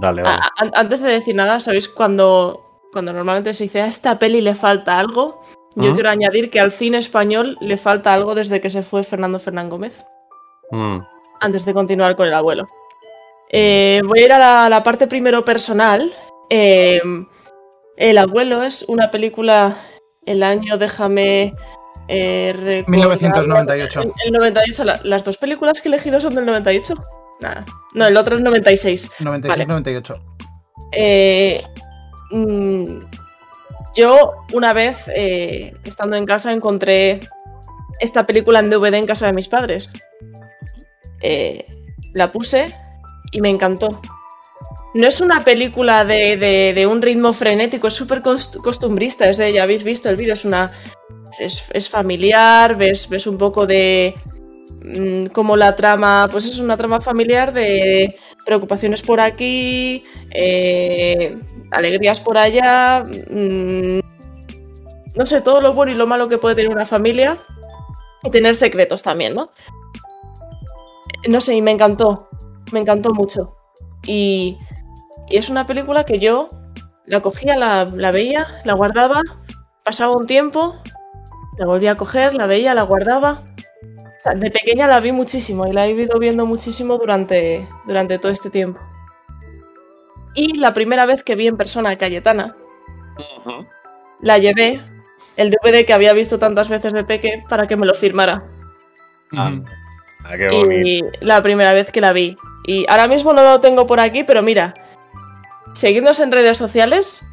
[0.00, 0.38] Dale, vale.
[0.56, 4.54] A- antes de decir nada, ¿sabéis cuando, cuando normalmente se dice a esta peli le
[4.54, 5.42] falta algo?
[5.76, 5.94] Yo ¿Mm?
[5.94, 9.68] quiero añadir que al cine español le falta algo desde que se fue Fernando Fernán
[9.68, 10.04] Gómez,
[10.72, 10.98] Mm.
[11.40, 12.66] Antes de continuar con el abuelo.
[13.50, 16.12] Eh, voy a ir a la, la parte primero personal.
[16.48, 17.00] Eh,
[17.96, 19.76] el abuelo es una película,
[20.26, 21.54] el año, déjame...
[22.08, 24.02] eh, recordar- 1998.
[24.02, 26.94] El, el 98, la- las dos películas que he elegido son del 98.
[27.40, 27.64] Nada.
[27.94, 29.10] No, el otro es 96.
[29.20, 29.66] 96, Vale.
[29.66, 30.14] 98.
[30.92, 31.62] Eh,
[32.30, 33.00] mm,
[33.96, 37.20] yo una vez, eh, estando en casa, encontré
[38.00, 39.90] esta película en DVD en casa de mis padres.
[41.20, 41.66] Eh,
[42.14, 42.74] la puse
[43.32, 44.00] y me encantó.
[44.94, 49.28] No es una película de, de- un ritmo frenético, es súper cost- costumbrista.
[49.28, 50.72] Es de, ya habéis visto el vídeo, es una.
[51.38, 54.14] Es, familiar, ves, ves un poco de.
[54.84, 56.28] mm, como la trama.
[56.30, 60.02] Pues es una trama familiar de preocupaciones por aquí,
[60.32, 61.36] eh,
[61.70, 63.04] alegrías por allá.
[63.04, 64.00] mm,
[65.16, 67.36] no sé, todo lo bueno y lo malo que puede tener una familia.
[68.22, 69.50] Y tener secretos también, ¿no?
[71.28, 72.28] No sé, y me encantó.
[72.72, 73.56] Me encantó mucho.
[74.04, 74.58] Y,
[75.28, 76.48] y es una película que yo
[77.06, 79.22] la cogía, la, la veía, la guardaba,
[79.84, 80.76] pasaba un tiempo,
[81.58, 83.42] La volví a coger, la veía, la guardaba.
[83.82, 88.18] O sea, de pequeña la vi muchísimo y la he ido viendo muchísimo durante, durante
[88.18, 88.80] todo este tiempo.
[90.34, 92.56] Y la primera vez que vi en persona a Cayetana,
[94.20, 94.80] la llevé
[95.36, 98.44] el DVD que había visto tantas veces de peque para que me lo firmara.
[99.32, 99.52] Ah,
[100.30, 100.88] ah, qué bonito.
[100.88, 102.36] Y la primera vez que la vi.
[102.66, 104.74] Y ahora mismo no lo tengo por aquí, pero mira,
[105.72, 107.24] seguidnos en redes sociales,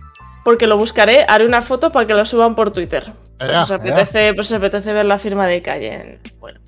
[0.43, 3.11] porque lo buscaré, haré una foto para que lo suban por Twitter.
[3.37, 6.19] Pues os apetece, pues os apetece ver la firma de calle.
[6.39, 6.59] Bueno.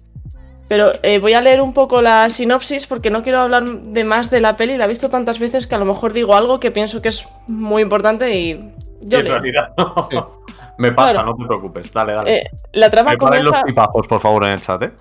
[0.68, 4.30] Pero eh, voy a leer un poco la sinopsis porque no quiero hablar de más
[4.30, 4.78] de la peli.
[4.78, 7.28] La he visto tantas veces que a lo mejor digo algo que pienso que es
[7.48, 8.72] muy importante y
[9.02, 9.34] yo leo.
[9.34, 10.39] realidad no.
[10.80, 11.28] Me pasa, Claro.
[11.28, 11.94] no te preocupes.
[11.94, 12.36] Dale, dale.
[12.38, 13.60] Eh, la trama Preparen comienza...
[13.60, 14.92] los pipazos, por favor, en el chat, ¿eh?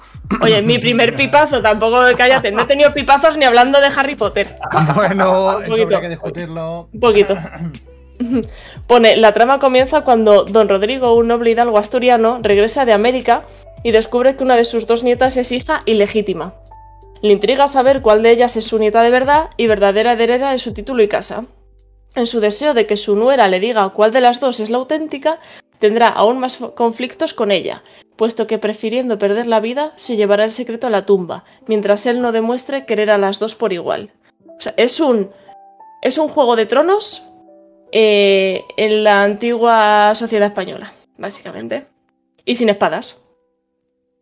[0.43, 2.51] Oye, mi primer pipazo, tampoco cállate.
[2.53, 4.59] No he tenido pipazos ni hablando de Harry Potter.
[4.95, 5.83] Bueno, Un eso poquito.
[5.85, 6.89] habría que discutirlo.
[6.93, 7.37] Un poquito.
[8.87, 13.45] Pone, la trama comienza cuando don Rodrigo, un noble hidalgo asturiano, regresa de América
[13.85, 16.55] y descubre que una de sus dos nietas es hija ilegítima.
[17.23, 20.59] Le intriga saber cuál de ellas es su nieta de verdad y verdadera heredera de
[20.59, 21.45] su título y casa.
[22.17, 24.79] En su deseo de que su nuera le diga cuál de las dos es la
[24.79, 25.39] auténtica,
[25.79, 27.83] tendrá aún más conflictos con ella,
[28.17, 32.21] puesto que prefiriendo perder la vida, se llevará el secreto a la tumba, mientras él
[32.21, 34.13] no demuestre querer a las dos por igual.
[34.57, 35.31] O sea, es un.
[36.03, 37.25] Es un juego de tronos
[37.93, 41.87] eh, en la antigua sociedad española, básicamente.
[42.45, 43.23] Y sin espadas.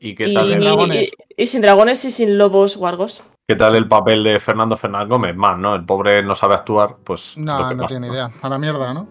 [0.00, 3.22] ¿Y qué Y, tal, el, y- y sin dragones y sin lobos guargos.
[3.48, 5.36] qué tal el papel de Fernando Fernández Gómez?
[5.36, 5.74] Más, ¿no?
[5.74, 7.36] El pobre no sabe actuar, pues.
[7.36, 7.94] lo No, que no pasa.
[7.94, 8.30] tiene idea.
[8.42, 9.06] A la mierda, ¿no?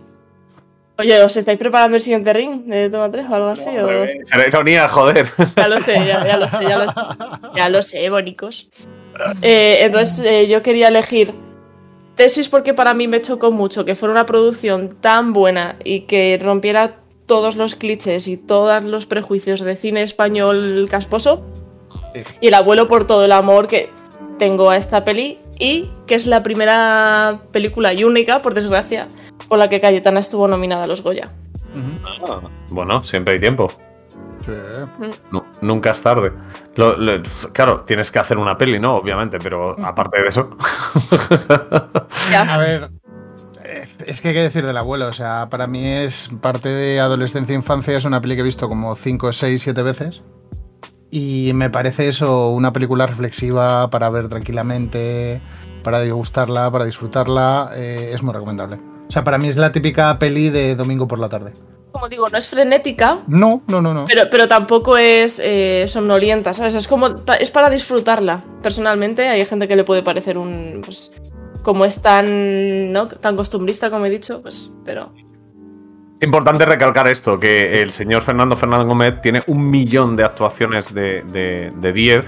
[0.98, 3.70] Oye, ¿os estáis preparando el siguiente ring de Toma 3 o algo así?
[3.78, 5.28] o- Será ironía, joder.
[5.58, 6.96] Ya lo sé, ya, ya lo sé, ya lo sé.
[7.56, 8.70] Ya lo sé, bonicos.
[9.42, 11.34] Eh, entonces eh, yo quería elegir
[12.16, 16.40] Tesis porque para mí me chocó mucho que fuera una producción tan buena y que
[16.42, 21.46] rompiera todos los clichés y todos los prejuicios de cine español casposo.
[22.40, 23.90] Y el abuelo por todo el amor que
[24.40, 29.08] tengo a esta peli y que es la primera película y única, por desgracia,
[29.48, 31.30] por la que Cayetana estuvo nominada a los Goya.
[32.28, 33.68] Ah, bueno, siempre hay tiempo.
[34.46, 34.52] Sí.
[35.32, 36.32] Nu- nunca es tarde.
[36.76, 37.22] Lo- lo-
[37.52, 38.96] claro, tienes que hacer una peli, ¿no?
[38.96, 40.50] Obviamente, pero aparte de eso.
[42.48, 42.92] A ver,
[43.64, 45.08] eh, es que hay que decir del abuelo.
[45.08, 47.98] O sea, para mí es parte de adolescencia e infancia.
[47.98, 50.24] Es una peli que he visto como 5, 6, 7 veces.
[51.12, 55.42] Y me parece eso una película reflexiva para ver tranquilamente,
[55.84, 57.72] para degustarla, para disfrutarla.
[57.76, 58.80] eh, es muy recomendable.
[59.08, 61.54] O sea, para mí es la típica peli de domingo por la tarde.
[61.92, 64.04] Como digo, no es frenética, No, no, no, no.
[64.06, 66.76] Pero, pero tampoco es eh, somnolienta, ¿sabes?
[66.76, 67.24] Es como.
[67.40, 68.44] Es para disfrutarla.
[68.62, 70.82] Personalmente, hay gente que le puede parecer un.
[70.84, 71.14] Pues.
[71.64, 72.92] Como es tan.
[72.92, 73.08] ¿no?
[73.08, 74.74] tan costumbrista, como he dicho, pues.
[74.84, 75.14] Pero.
[76.22, 81.24] Importante recalcar esto, que el señor Fernando Fernández Gómez tiene un millón de actuaciones de,
[81.32, 82.26] de, de 10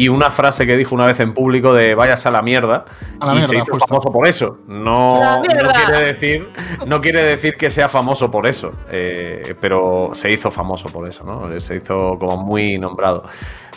[0.00, 2.86] y una frase que dijo una vez en público de váyase a la mierda
[3.20, 3.86] A la y mierda, se hizo justo.
[3.86, 4.56] famoso por eso.
[4.66, 6.48] No, no quiere decir,
[6.86, 11.22] no quiere decir que sea famoso por eso, eh, pero se hizo famoso por eso,
[11.24, 11.60] ¿no?
[11.60, 13.24] Se hizo como muy nombrado.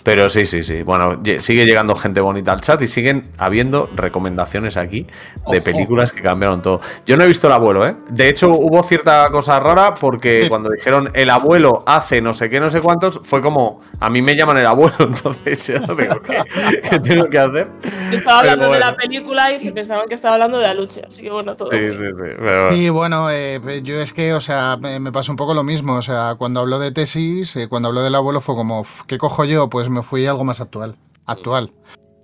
[0.03, 0.83] Pero sí, sí, sí.
[0.83, 5.07] Bueno, sigue llegando gente bonita al chat y siguen habiendo recomendaciones aquí
[5.49, 6.81] de películas que cambiaron todo.
[7.05, 7.95] Yo no he visto el abuelo, ¿eh?
[8.09, 12.59] De hecho, hubo cierta cosa rara porque cuando dijeron el abuelo hace no sé qué,
[12.59, 16.43] no sé cuántos, fue como, a mí me llaman el abuelo, entonces yo digo, ¿qué,
[16.89, 17.69] qué tengo que hacer?
[18.11, 18.85] Yo estaba hablando de bueno.
[18.85, 21.01] la película y se pensaban que estaba hablando de Aluche.
[21.07, 21.69] Así que bueno, todo.
[21.71, 21.91] Sí, bien.
[21.91, 22.13] sí, sí.
[22.17, 22.71] pero bueno.
[22.71, 25.95] Sí, bueno, eh, yo es que, o sea, me, me pasó un poco lo mismo.
[25.95, 29.17] O sea, cuando habló de tesis, eh, cuando habló del abuelo fue como, "Uf, ¿qué
[29.17, 29.69] cojo yo?
[29.69, 30.97] Pues me fui a algo más actual.
[31.25, 31.71] Actual.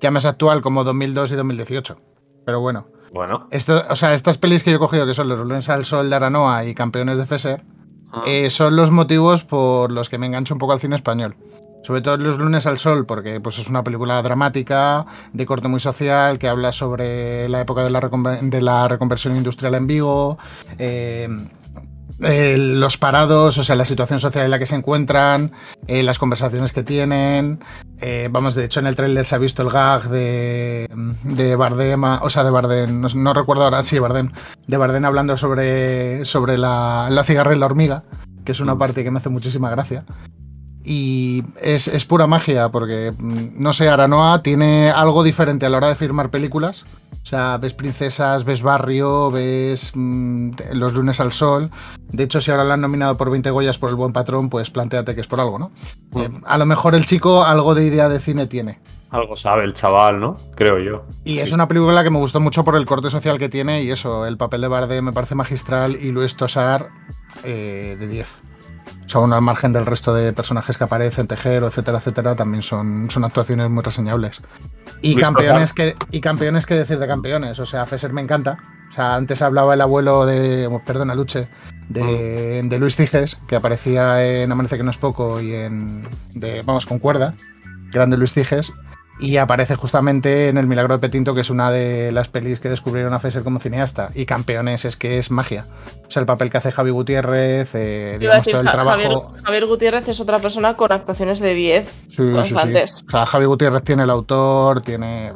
[0.01, 1.97] Ya más actual como 2002 y 2018.
[2.45, 2.88] Pero bueno.
[3.13, 3.47] Bueno.
[3.51, 6.09] Esto, o sea, estas pelis que yo he cogido, que son Los Lunes al Sol
[6.09, 7.63] de Aranoa y Campeones de Fesser,
[8.26, 11.36] eh, son los motivos por los que me engancho un poco al cine español.
[11.84, 15.80] Sobre todo Los Lunes al Sol, porque pues, es una película dramática, de corte muy
[15.80, 17.99] social, que habla sobre la época de la,
[18.41, 20.38] de la reconversión industrial en Vigo,
[20.78, 21.30] eh,
[22.22, 25.51] eh, los parados, o sea, la situación social en la que se encuentran,
[25.88, 27.59] eh, las conversaciones que tienen.
[28.01, 30.88] eh, vamos, de hecho, en el tráiler se ha visto el gag de,
[31.24, 34.32] de Bardem, o sea, de Bardem, no, no recuerdo ahora, sí, Bardem,
[34.67, 38.03] de Bardem hablando sobre, sobre la, la cigarra y la hormiga,
[38.45, 40.03] que es una parte que me hace muchísima gracia.
[40.84, 45.78] Y es, es pura magia, porque, mm, no sé, Aranoa tiene algo diferente a la
[45.78, 46.86] hora de firmar películas.
[47.22, 51.70] O sea, ves princesas, ves barrio, ves mm, los lunes al sol.
[52.07, 54.70] De hecho, si ahora la han nominado por 20 Goyas por el buen patrón, pues
[54.70, 55.72] planteate que es por algo, ¿no?
[56.15, 58.80] Eh, a lo mejor el chico algo de idea de cine tiene.
[59.11, 60.36] Algo sabe el chaval, ¿no?
[60.55, 61.03] Creo yo.
[61.24, 63.91] Y es una película que me gustó mucho por el corte social que tiene y
[63.91, 66.89] eso, el papel de Bardem me parece magistral y Luis Tosar
[67.43, 68.48] eh, de 10.
[69.10, 73.10] O sea, al margen del resto de personajes que aparecen, Tejero, etcétera, etcétera, también son,
[73.10, 74.39] son actuaciones muy reseñables.
[75.01, 77.57] Y Luis campeones, que, y campeones que decir de campeones.
[77.60, 78.60] O sea, Fesser me encanta.
[78.88, 80.70] O sea, antes hablaba el abuelo de.
[80.86, 81.49] Perdona, Luche.
[81.88, 86.07] De, de Luis Ciges, que aparecía en Amanece que no es poco y en.
[86.36, 87.34] De, vamos, con cuerda.
[87.91, 88.72] Grande Luis Ciges.
[89.22, 92.70] Y aparece justamente en El Milagro de Petinto, que es una de las pelis que
[92.70, 94.11] descubrieron a Fesser como cineasta.
[94.15, 95.65] Y campeones es que es magia.
[96.07, 98.89] O sea, el papel que hace Javi Gutiérrez, eh, digamos, decir, todo el trabajo.
[99.01, 102.32] Javier, Javier Gutiérrez es otra persona con actuaciones de 10 Sí, sí, sí.
[102.32, 103.03] constantes.
[103.07, 105.34] O sea, Javi Gutiérrez tiene el autor, tiene.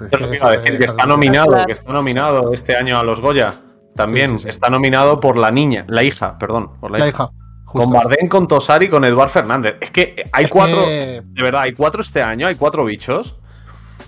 [0.00, 3.20] Yo que iba a decir que está nominado, que está nominado este año a los
[3.20, 3.54] Goya.
[3.96, 7.30] También está nominado por la niña, la hija, perdón, por la, La hija.
[7.30, 7.41] hija.
[7.72, 9.76] Con Bardem, con Tosari, con Eduard Fernández.
[9.80, 13.36] Es que hay Es cuatro, que- de verdad, hay cuatro este año, hay cuatro bichos.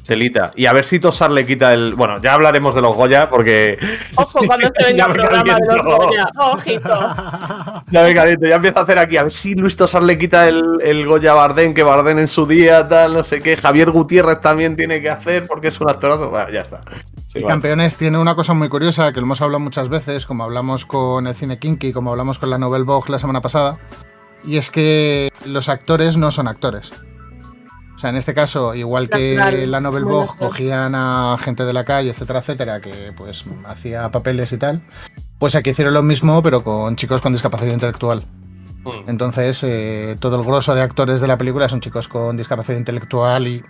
[0.07, 0.53] Telita.
[0.55, 1.95] Y a ver si Tosar le quita el.
[1.95, 3.79] Bueno, ya hablaremos de los Goya porque.
[4.17, 5.83] Ojo cuando se venga el programa de los.
[5.83, 6.29] Goya.
[6.39, 7.15] Ojito.
[7.91, 9.17] Ya me caliento, ya empieza a hacer aquí.
[9.17, 12.27] A ver si Luis Tosar le quita el, el Goya a Bardem, que Bardem en
[12.27, 13.57] su día, tal, no sé qué.
[13.57, 16.29] Javier Gutiérrez también tiene que hacer porque es un actorazo.
[16.29, 16.81] Bueno, ya está.
[17.27, 17.45] Sí, Y.
[17.45, 21.27] Campeones tiene una cosa muy curiosa que lo hemos hablado muchas veces, como hablamos con
[21.27, 23.79] el cine Kinky, como hablamos con la Novel Vogue la semana pasada,
[24.43, 26.91] y es que los actores no son actores.
[28.05, 29.35] O sea, en este caso, igual que
[29.67, 34.53] la Novel Vogue cogían a gente de la calle, etcétera, etcétera, que pues hacía papeles
[34.53, 34.83] y tal,
[35.39, 38.27] pues aquí hicieron lo mismo, pero con chicos con discapacidad intelectual.
[38.85, 39.09] Mm.
[39.09, 43.49] Entonces, eh, todo el grosso de actores de la película son chicos con discapacidad intelectual
[43.49, 43.65] y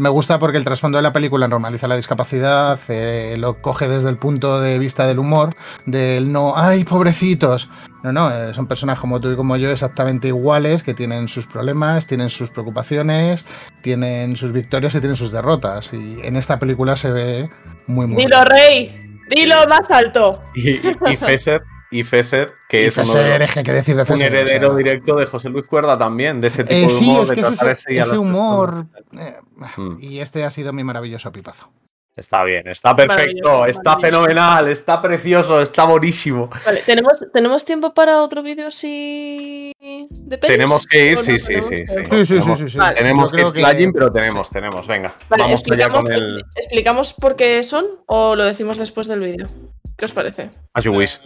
[0.00, 4.08] me gusta porque el trasfondo de la película normaliza la discapacidad, eh, lo coge desde
[4.08, 5.50] el punto de vista del humor,
[5.84, 7.68] del no, ay, pobrecitos.
[8.02, 11.46] No, no, eh, son personas como tú y como yo exactamente iguales, que tienen sus
[11.46, 13.44] problemas, tienen sus preocupaciones,
[13.82, 15.92] tienen sus victorias y tienen sus derrotas.
[15.92, 17.50] Y en esta película se ve
[17.86, 19.18] muy, muy Dilo, rey.
[19.28, 20.42] Dilo más alto.
[20.54, 23.72] Y, y, y Fesser, y Fesser, que Y es uno de Fesser, los- es que
[23.72, 24.78] decir de un Fesser, heredero o sea.
[24.78, 27.34] directo de José Luis Cuerda también, de ese tipo Eh, de sí, humor, es de
[27.36, 28.86] que tratar ese, ese humor.
[29.18, 29.36] eh,
[29.76, 29.96] Mm.
[30.00, 31.70] y este ha sido mi maravilloso pipazo.
[32.16, 34.22] Está bien, está perfecto, Maravilloso, está maravilloso.
[34.26, 36.50] fenomenal, está precioso, está buenísimo.
[36.66, 40.56] Vale, ¿tenemos, ¿tenemos tiempo para otro vídeo así de pelis?
[40.56, 41.76] Tenemos que ir, ¿O no sí, sí, sí, sí.
[41.78, 42.78] Sí, sí, sí, Tenemos- sí, sí.
[42.78, 42.96] Vale.
[42.96, 45.14] Tenemos que ir que- flying, pero tenemos, tenemos, venga.
[45.30, 46.44] Vale, Vamos explicamos, con el.
[46.56, 49.48] ¿explicamos por qué son o lo decimos después del vídeo?
[49.96, 50.50] ¿Qué os parece?
[50.74, 51.20] As you wish.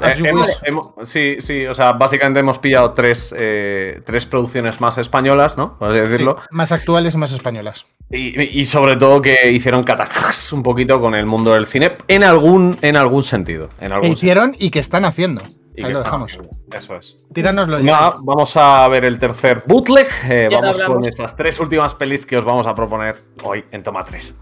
[0.00, 0.56] As Eh, you hemos- wish.
[0.62, 5.78] hemos- sí, sí, o sea, básicamente hemos pillado tres, eh, tres producciones más españolas, ¿no?
[5.78, 6.36] Por así decirlo.
[6.40, 7.84] Sí, más actuales y más españolas.
[8.10, 12.24] Y, y sobre todo que hicieron catacas un poquito con el mundo del cine en
[12.24, 13.68] algún, en algún sentido.
[13.80, 15.42] En algún hicieron y que están haciendo.
[15.76, 16.32] Y Ahí lo están dejamos.
[16.32, 16.50] haciendo.
[16.76, 17.18] Eso es.
[17.32, 17.84] Tíranoslo ya.
[17.84, 20.08] Nada, vamos a ver el tercer bootleg.
[20.28, 24.04] Eh, vamos con estas tres últimas pelis que os vamos a proponer hoy en Toma
[24.04, 24.34] 3.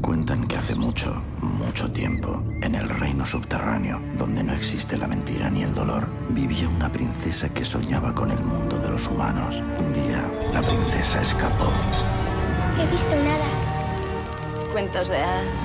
[0.00, 0.47] Cuentan
[1.78, 6.68] mucho tiempo, en el reino subterráneo, donde no existe la mentira ni el dolor, vivía
[6.68, 9.62] una princesa que soñaba con el mundo de los humanos.
[9.78, 11.70] Un día, la princesa escapó.
[12.80, 13.44] He visto nada.
[14.72, 15.60] Cuentos de hadas.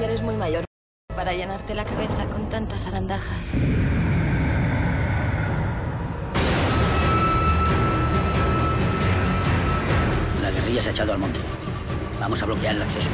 [0.00, 0.64] Y eres muy mayor
[1.14, 3.52] para llenarte la cabeza con tantas arandajas.
[10.40, 11.40] La guerrilla se ha echado al monte.
[12.20, 13.10] Vamos a bloquear el acceso.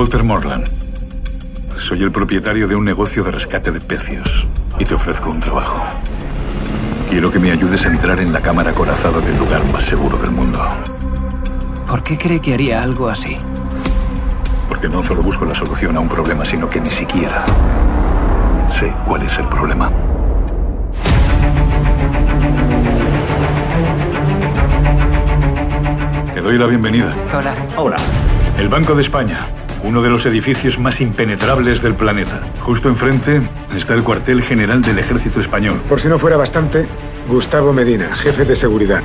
[0.00, 0.66] Walter Morland.
[1.76, 4.46] Soy el propietario de un negocio de rescate de pecios
[4.78, 5.84] y te ofrezco un trabajo.
[7.10, 10.30] Quiero que me ayudes a entrar en la cámara corazada del lugar más seguro del
[10.30, 10.58] mundo.
[11.86, 13.36] ¿Por qué cree que haría algo así?
[14.70, 17.44] Porque no solo busco la solución a un problema, sino que ni siquiera
[18.70, 19.90] sé cuál es el problema.
[26.32, 27.14] Te doy la bienvenida.
[27.34, 27.54] Hola.
[27.76, 27.96] Hola.
[28.56, 29.46] El Banco de España,
[29.82, 32.40] uno de los edificios más impenetrables del planeta.
[32.60, 33.40] Justo enfrente
[33.74, 35.80] está el cuartel general del Ejército Español.
[35.88, 36.86] Por si no fuera bastante,
[37.28, 39.02] Gustavo Medina, jefe de seguridad.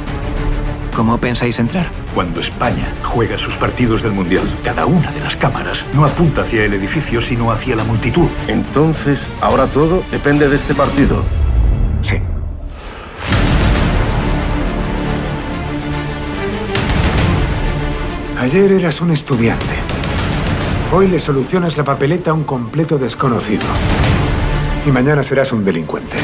[0.95, 1.87] ¿Cómo pensáis entrar?
[2.13, 6.63] Cuando España juega sus partidos del Mundial, cada una de las cámaras no apunta hacia
[6.63, 8.29] el edificio, sino hacia la multitud.
[8.47, 11.21] Entonces, ahora todo depende de este partido.
[12.01, 12.15] Sí.
[18.37, 19.84] Ayer eras un estudiante.
[20.91, 23.65] Hoy le solucionas la papeleta a un completo desconocido.
[24.85, 26.17] Y mañana serás un delincuente.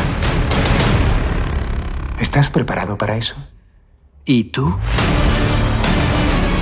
[2.20, 3.36] ¿Estás preparado para eso?
[4.24, 4.78] ¿Y tú?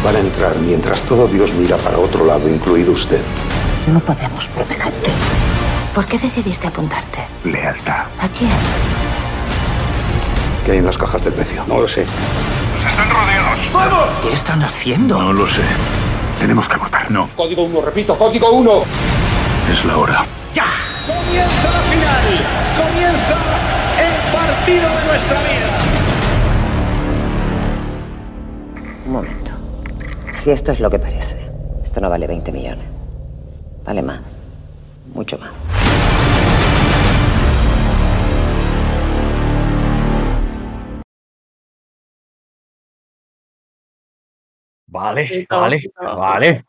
[0.03, 3.21] Van a entrar mientras todo Dios mira para otro lado, incluido usted.
[3.91, 5.11] No podemos protegerte.
[5.93, 7.19] ¿Por qué decidiste apuntarte?
[7.43, 8.05] Lealtad.
[8.21, 8.49] ¿A quién?
[10.65, 11.65] ¿Qué hay en las cajas del precio?
[11.67, 12.05] No lo sé.
[12.87, 13.73] ¡Están rodeados!
[13.73, 14.09] ¡Vamos!
[14.21, 15.19] ¿Qué están haciendo?
[15.19, 15.63] No lo sé.
[16.39, 17.11] Tenemos que votar.
[17.11, 18.71] No, Código 1, repito, código 1.
[19.71, 20.25] es la hora.
[20.53, 20.65] ¡Ya!
[21.05, 22.23] Comienza la final.
[22.77, 23.37] Comienza
[23.99, 25.69] el partido de nuestra vida.
[29.05, 29.51] Un momento.
[30.33, 31.39] Si esto es lo que parece,
[31.83, 32.85] esto no vale 20 millones.
[33.85, 34.19] Vale más.
[35.13, 35.49] Mucho más.
[44.89, 46.65] Vale, vale, vale.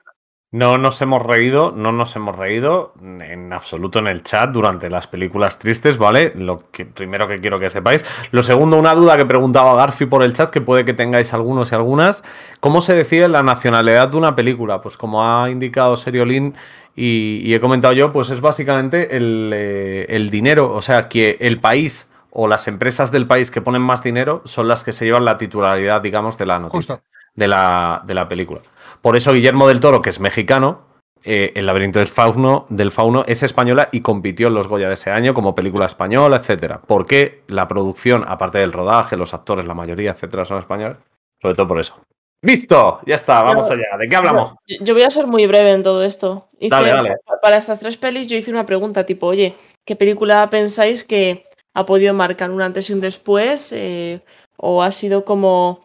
[0.53, 5.07] No nos hemos reído, no nos hemos reído en absoluto en el chat durante las
[5.07, 6.33] películas tristes, ¿vale?
[6.35, 8.05] Lo que primero que quiero que sepáis.
[8.33, 11.71] Lo segundo, una duda que preguntaba Garfi por el chat, que puede que tengáis algunos
[11.71, 12.25] y algunas.
[12.59, 14.81] ¿Cómo se decide la nacionalidad de una película?
[14.81, 16.57] Pues como ha indicado Seriolin
[16.97, 21.39] y, y he comentado yo, pues es básicamente el, eh, el dinero, o sea, que
[21.41, 25.05] el país o las empresas del país que ponen más dinero son las que se
[25.05, 27.10] llevan la titularidad, digamos, de la noticia Justo.
[27.35, 28.61] De la, de la película.
[29.03, 30.89] Por eso Guillermo del Toro, que es mexicano,
[31.23, 34.95] eh, El laberinto del fauno, del fauno es española y compitió en los Goya de
[34.95, 36.81] ese año como película española, etcétera.
[36.87, 40.97] Porque la producción, aparte del rodaje, los actores, la mayoría, etcétera, son españoles.
[41.43, 41.97] Sobre todo por eso.
[42.43, 43.01] ¡Listo!
[43.05, 43.99] Ya está, vamos Yo- allá.
[43.99, 44.55] ¿De qué hablamos?
[44.67, 46.49] Yo, yo voy a ser muy breve en todo esto.
[46.59, 47.17] Hice- Dale, dale.
[47.27, 49.55] pa- Para estas tres pelis yo hice una pregunta tipo, oye,
[49.87, 53.73] ¿qué película pensáis que ha podido marcar un antes y un después?
[53.77, 54.23] Eh,
[54.57, 55.81] o ha sido como,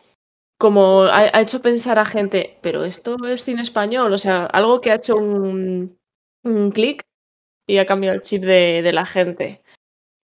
[0.58, 4.82] como ha, ha hecho pensar a gente, pero esto es cine español, o sea, algo
[4.82, 5.98] que ha hecho un,
[6.44, 7.02] un clic
[7.68, 9.62] y ha cambiado el chip de, de la gente.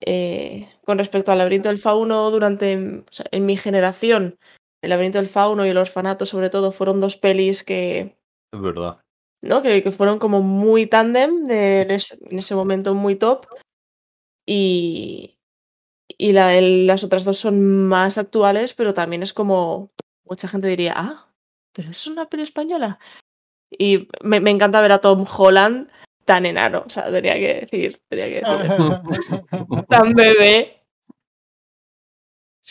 [0.06, 4.38] Eh, con respecto al laberinto del fauno, durante o sea, en mi generación,
[4.82, 8.16] el laberinto del fauno y el orfanato, sobre todo, fueron dos pelis que,
[8.54, 9.00] Es verdad.
[9.44, 9.62] ¿no?
[9.62, 13.46] Que, que fueron como muy tándem de, en, ese, en ese momento muy top.
[14.46, 15.38] Y,
[16.18, 19.92] y la- el- las otras dos son más actuales, pero también es como
[20.32, 21.28] mucha gente diría, ah,
[21.74, 23.00] pero es una peli española.
[23.70, 25.90] Y me, me encanta ver a Tom Holland
[26.24, 30.81] tan enano, o sea, tenía que decir, tenía que decir, tan bebé.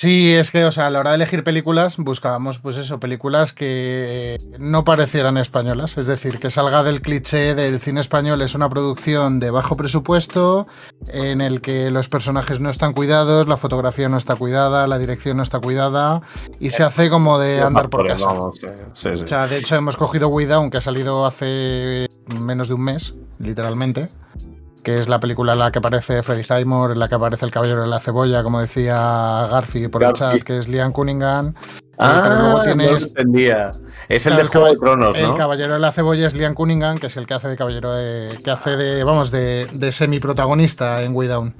[0.01, 3.53] Sí, es que, o sea, a la hora de elegir películas, buscábamos, pues eso, películas
[3.53, 5.99] que no parecieran españolas.
[5.99, 10.67] Es decir, que salga del cliché del cine español, es una producción de bajo presupuesto,
[11.09, 15.37] en el que los personajes no están cuidados, la fotografía no está cuidada, la dirección
[15.37, 16.23] no está cuidada,
[16.59, 18.31] y se hace como de andar por casa.
[18.63, 18.87] eh.
[18.95, 22.07] O sea, de hecho, hemos cogido We Down, que ha salido hace
[22.41, 24.09] menos de un mes, literalmente.
[24.83, 27.51] Que es la película en la que aparece Freddie Highmore, en la que aparece el
[27.51, 30.19] caballero de la cebolla, como decía Garfi por el Garfi.
[30.39, 31.49] chat, que es Liam Cunningham.
[31.49, 33.07] Eh, Ah, pero luego no tienes.
[33.09, 33.73] entendía.
[34.09, 35.37] Es el del Juego de caball- Tronos, El ¿no?
[35.37, 38.39] caballero de la cebolla es Liam Cunningham, que es el que hace de caballero de.
[38.43, 39.05] que hace de.
[39.05, 41.55] vamos, de, de semi-protagonista en Way Down.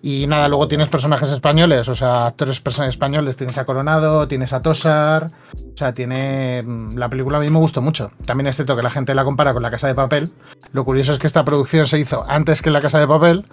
[0.00, 3.36] Y nada, luego tienes personajes españoles, o sea, actores españoles.
[3.36, 5.28] Tienes a Coronado, tienes a Tosar.
[5.74, 6.62] O sea, tiene.
[6.64, 8.12] mm, La película a mí me gustó mucho.
[8.24, 10.30] También es cierto que la gente la compara con La Casa de Papel.
[10.72, 13.44] Lo curioso es que esta producción se hizo antes que La Casa de Papel.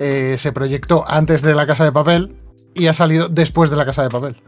[0.00, 2.34] eh, se proyectó antes de La Casa de Papel
[2.74, 4.42] y ha salido después de La Casa de Papel.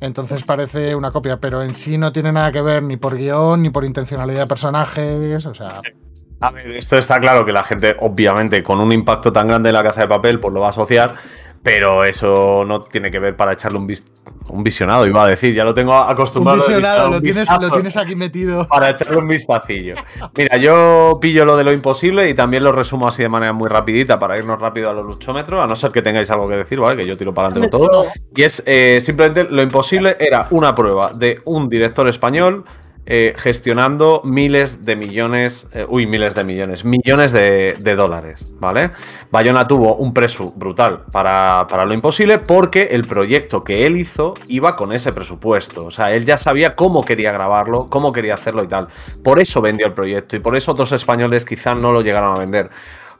[0.00, 3.62] Entonces parece una copia, pero en sí no tiene nada que ver ni por guion,
[3.62, 5.44] ni por intencionalidad de personajes.
[5.46, 5.80] O sea,
[6.40, 9.74] A ver, esto está claro que la gente, obviamente, con un impacto tan grande en
[9.74, 11.14] la casa de papel, pues lo va a asociar,
[11.62, 14.04] pero eso no tiene que ver para echarle un, vis-
[14.50, 16.58] un visionado, iba a decir, ya lo tengo un acostumbrado.
[16.62, 18.68] a visionado, un lo tienes, vistazo lo tienes aquí metido.
[18.68, 19.94] Para echarle un vistacillo.
[20.36, 23.68] Mira, yo pillo lo de lo imposible y también lo resumo así de manera muy
[23.70, 26.78] rapidita para irnos rápido a los luchómetros, a no ser que tengáis algo que decir,
[26.78, 26.96] ¿vale?
[27.02, 28.04] Que yo tiro para adelante con todo.
[28.36, 32.64] Y es eh, simplemente lo imposible era una prueba de un director español
[33.08, 38.90] eh, gestionando miles de millones, eh, uy, miles de millones, millones de, dólares, ¿vale?
[39.30, 44.34] Bayona tuvo un preso brutal para, para lo imposible porque el proyecto que él hizo
[44.48, 45.86] iba con ese presupuesto.
[45.86, 48.88] O sea, él ya sabía cómo quería grabarlo, cómo quería hacerlo y tal.
[49.22, 52.40] Por eso vendió el proyecto y por eso otros españoles quizás no lo llegaron a
[52.40, 52.70] vender.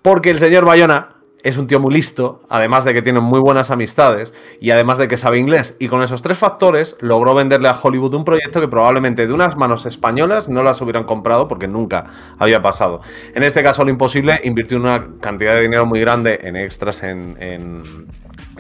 [0.03, 1.16] Porque el señor Bayona
[1.49, 5.07] es un tío muy listo, además de que tiene muy buenas amistades y además de
[5.09, 5.77] que sabe inglés.
[5.79, 9.57] Y con esos tres factores logró venderle a Hollywood un proyecto que probablemente de unas
[9.57, 12.05] manos españolas no las hubieran comprado porque nunca
[12.39, 13.01] había pasado.
[13.35, 17.37] En este caso, lo imposible invirtió una cantidad de dinero muy grande en extras, en,
[17.41, 18.07] en-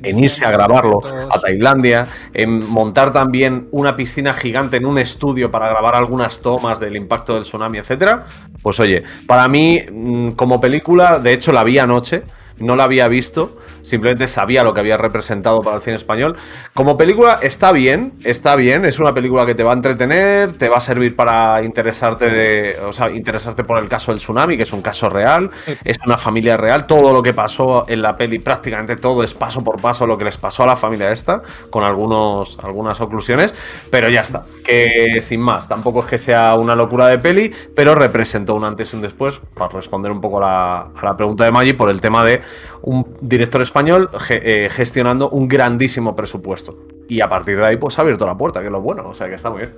[0.03, 5.51] en irse a grabarlo a Tailandia, en montar también una piscina gigante en un estudio
[5.51, 8.25] para grabar algunas tomas del impacto del tsunami, etcétera.
[8.63, 12.25] Pues oye, para mí, mm, como película, de hecho la vi anoche.
[12.59, 16.37] No la había visto, simplemente sabía lo que había representado para el cine español.
[16.73, 20.69] Como película está bien, está bien, es una película que te va a entretener, te
[20.69, 24.63] va a servir para interesarte de, o sea, interesarte por el caso del tsunami, que
[24.63, 25.51] es un caso real,
[25.85, 29.63] es una familia real, todo lo que pasó en la peli, prácticamente todo es paso
[29.63, 33.55] por paso lo que les pasó a la familia esta, con algunos, algunas oclusiones,
[33.91, 37.95] pero ya está, que sin más, tampoco es que sea una locura de peli, pero
[37.95, 41.45] representó un antes y un después, para responder un poco a la, a la pregunta
[41.45, 42.41] de Maggi, por el tema de
[42.83, 46.77] un director español ge- eh, gestionando un grandísimo presupuesto.
[47.09, 49.15] Y a partir de ahí, pues ha abierto la puerta, que es lo bueno, o
[49.15, 49.75] sea que está muy bien.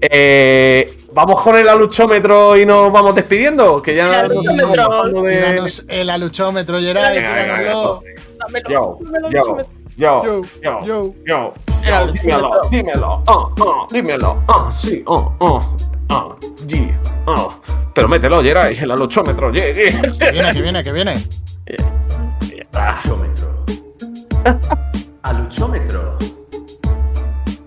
[0.00, 4.34] Eh, vamos con el aluchómetro y nos vamos despidiendo, que ya de-
[5.88, 8.02] el aluchómetro, Geray, Venga, venga, tíranoslo.
[8.68, 8.98] Yo,
[9.30, 9.56] yo,
[9.96, 11.54] yo, yo, yo, yo,
[12.12, 15.04] dímelo, dímelo, ah, ah, dímelo, ah, sí,
[16.68, 16.90] sí.
[17.94, 20.02] Pero mételo, Geray, el aluchómetro, yeah, yeah.
[20.18, 21.14] Que viene, que viene, que viene.
[21.68, 23.00] Está.
[25.22, 26.16] Aluchómetro.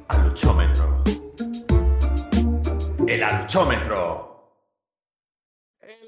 [0.07, 1.03] Aluchómetro.
[3.07, 4.31] El aluchómetro.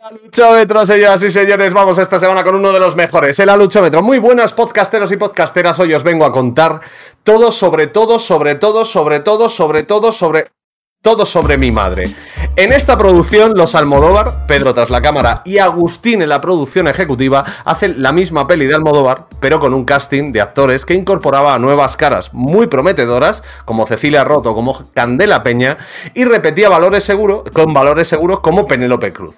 [0.01, 4.01] Aluchómetro, señoras y señores, vamos esta semana con uno de los mejores, el Aluchómetro.
[4.01, 6.81] Muy buenas podcasteros y podcasteras, hoy os vengo a contar
[7.23, 10.45] todo sobre todo, sobre todo, sobre todo, sobre todo, sobre
[11.01, 12.13] todo sobre mi madre.
[12.55, 17.43] En esta producción, los Almodóvar, Pedro tras la cámara y Agustín en la producción ejecutiva
[17.65, 21.97] hacen la misma peli de Almodóvar, pero con un casting de actores que incorporaba nuevas
[21.97, 25.79] caras muy prometedoras, como Cecilia Roto, como Candela Peña,
[26.13, 29.35] y repetía valores seguros, con valores seguros como Penélope Cruz.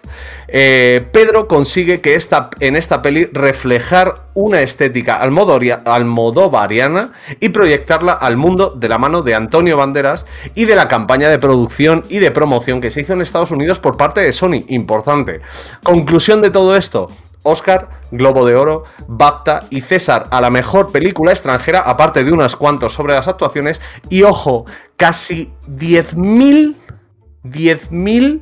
[0.49, 8.35] Eh, Pedro consigue que esta, en esta peli reflejar una estética almodovariana y proyectarla al
[8.35, 12.31] mundo de la mano de Antonio Banderas y de la campaña de producción y de
[12.31, 14.63] promoción que se en Estados Unidos por parte de Sony.
[14.67, 15.41] Importante.
[15.83, 17.09] Conclusión de todo esto.
[17.45, 22.55] Oscar, Globo de Oro, BAFTA y César a la mejor película extranjera, aparte de unas
[22.55, 23.81] cuantos sobre las actuaciones.
[24.09, 24.65] Y ojo,
[24.97, 26.75] casi 10.000,
[27.43, 28.41] 10.000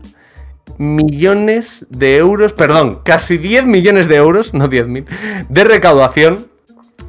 [0.77, 6.47] millones de euros, perdón, casi 10 millones de euros, no 10.000, de recaudación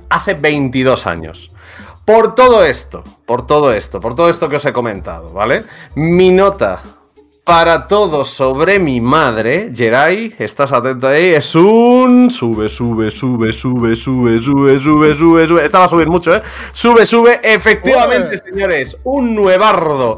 [0.09, 1.53] hace 22 años.
[2.05, 5.65] Por todo esto, por todo esto, por todo esto que os he comentado, ¿vale?
[5.95, 6.83] Mi nota
[7.45, 13.95] para todo sobre mi madre, Geray, estás atento ahí, es un sube, sube, sube, sube,
[13.95, 15.65] sube, sube, sube, sube, sube.
[15.65, 16.43] Esta va a subir mucho, ¿eh?
[16.73, 20.17] Sube, sube, efectivamente, señores, un nuevardo.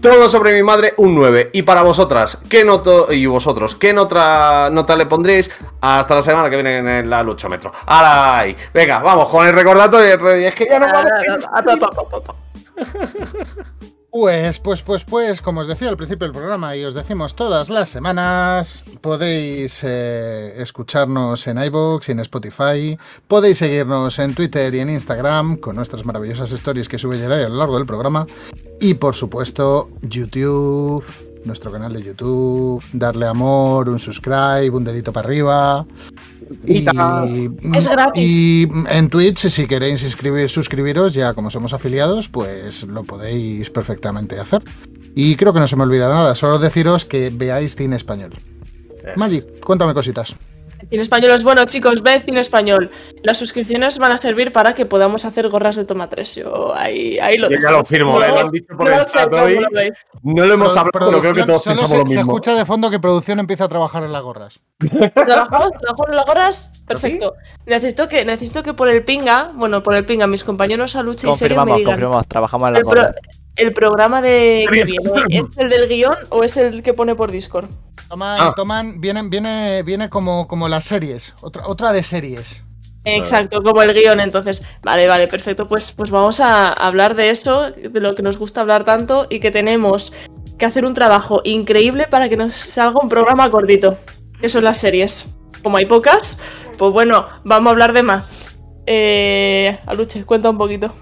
[0.00, 1.50] Todo sobre mi madre, un 9.
[1.52, 3.12] Y para vosotras, ¿qué noto?
[3.12, 5.50] Y vosotros, ¿qué nota, nota le pondréis?
[5.80, 7.72] Hasta la semana que viene en el luchómetro.
[7.86, 8.56] ¡Ay!
[8.74, 10.28] Venga, vamos con el recordatorio.
[10.34, 11.10] Es que ya no vamos.
[14.12, 17.70] Pues, pues, pues, pues, como os decía al principio del programa y os decimos todas
[17.70, 24.80] las semanas, podéis eh, escucharnos en iVoox y en Spotify, podéis seguirnos en Twitter y
[24.80, 28.26] en Instagram con nuestras maravillosas stories que sube Geray a lo largo del programa
[28.82, 31.06] y por supuesto YouTube,
[31.46, 35.86] nuestro canal de YouTube, darle amor, un subscribe, un dedito para arriba.
[36.66, 36.84] Y,
[37.74, 38.32] Es gratis.
[38.32, 44.38] Y en Twitch, si queréis inscribir, suscribiros, ya como somos afiliados, pues lo podéis perfectamente
[44.38, 44.62] hacer.
[45.14, 48.32] Y creo que no se me olvida nada, solo deciros que veáis cine español.
[49.16, 50.36] Magic, cuéntame cositas.
[50.90, 52.90] Cine español es bueno, chicos, ve cine español.
[53.22, 56.34] Las suscripciones van a servir para que podamos hacer gorras de toma 3.
[56.36, 58.28] Yo ahí, ahí lo Yo ya lo firmo, No ¿eh?
[58.28, 59.58] Lo han dicho por no el chat hoy.
[60.22, 62.32] No lo hemos hablado, pero creo que todos pensamos se, lo se mismo.
[62.32, 64.60] escucha de fondo que producción empieza a trabajar en las gorras.
[64.78, 65.70] ¿Trabajamos?
[65.72, 66.72] ¿Trabajamos en las gorras?
[66.86, 67.34] Perfecto.
[67.66, 71.30] Necesito que, necesito que por el pinga, bueno, por el pinga, mis compañeros a lucha
[71.30, 71.92] y serio me Confirmamos, digan.
[71.94, 72.26] confirmamos.
[72.28, 73.14] Trabajamos en la El, pro- gorra.
[73.56, 77.30] El programa de que viene, ¿es el del guion o es el que pone por
[77.30, 77.68] Discord?
[78.08, 78.52] Toman, Ah.
[78.56, 82.62] toman, vienen, viene, viene como, como las series, otra, otra de series.
[83.04, 84.62] Exacto, como el guion, entonces.
[84.82, 85.66] Vale, vale, perfecto.
[85.66, 89.40] Pues, pues vamos a hablar de eso, de lo que nos gusta hablar tanto y
[89.40, 90.12] que tenemos
[90.56, 93.98] que hacer un trabajo increíble para que nos salga un programa cortito.
[94.40, 95.34] Que son las series.
[95.64, 96.38] Como hay pocas,
[96.78, 98.50] pues bueno, vamos a hablar de más.
[98.86, 100.92] Eh, Aluche, cuenta un poquito.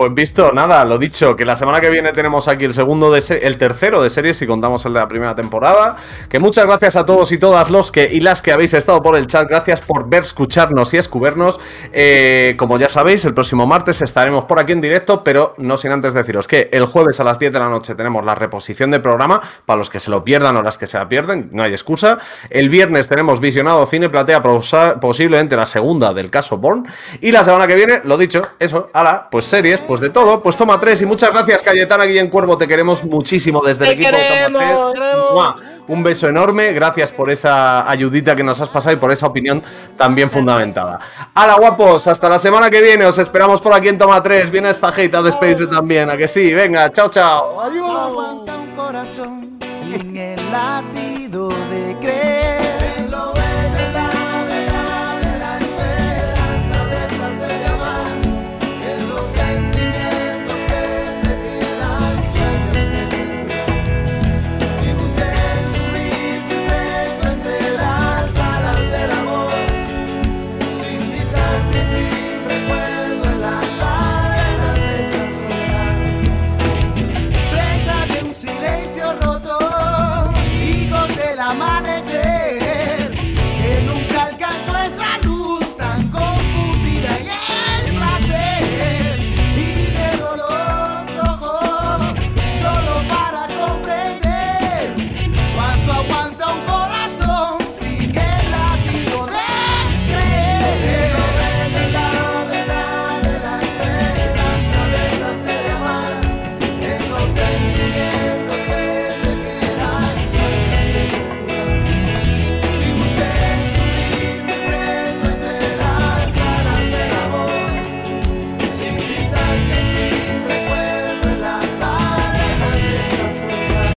[0.00, 3.22] Pues visto, nada, lo dicho, que la semana que viene tenemos aquí el segundo de
[3.42, 5.96] el tercero de series si contamos el de la primera temporada.
[6.30, 9.14] Que muchas gracias a todos y todas los que y las que habéis estado por
[9.14, 9.46] el chat.
[9.46, 11.60] Gracias por ver, escucharnos y escubernos.
[11.92, 15.92] Eh, como ya sabéis, el próximo martes estaremos por aquí en directo, pero no sin
[15.92, 19.02] antes deciros que el jueves a las 10 de la noche tenemos la reposición del
[19.02, 21.72] programa, para los que se lo pierdan o las que se la pierden, no hay
[21.72, 22.16] excusa.
[22.48, 26.88] El viernes tenemos visionado Cine Platea, posiblemente la segunda del caso Born.
[27.20, 30.56] Y la semana que viene, lo dicho, eso, ala, pues series, pues de todo, pues
[30.56, 31.02] toma tres.
[31.02, 34.22] Y muchas gracias, Cayetana Guillén Cuervo, te queremos muchísimo desde el equipo de
[34.52, 34.94] Toma queremos.
[34.94, 35.30] Tres.
[35.32, 35.56] ¡Mua!
[35.88, 39.60] Un beso enorme, gracias por esa ayudita que nos has pasado y por esa opinión
[39.96, 41.00] también fundamentada.
[41.34, 44.48] Hala, guapos, hasta la semana que viene, os esperamos por aquí en Toma 3.
[44.52, 47.68] Viene esta hate a despedirse también, a que sí, venga, chao, chao.
[47.74, 51.30] No aguanta un corazón sin el latir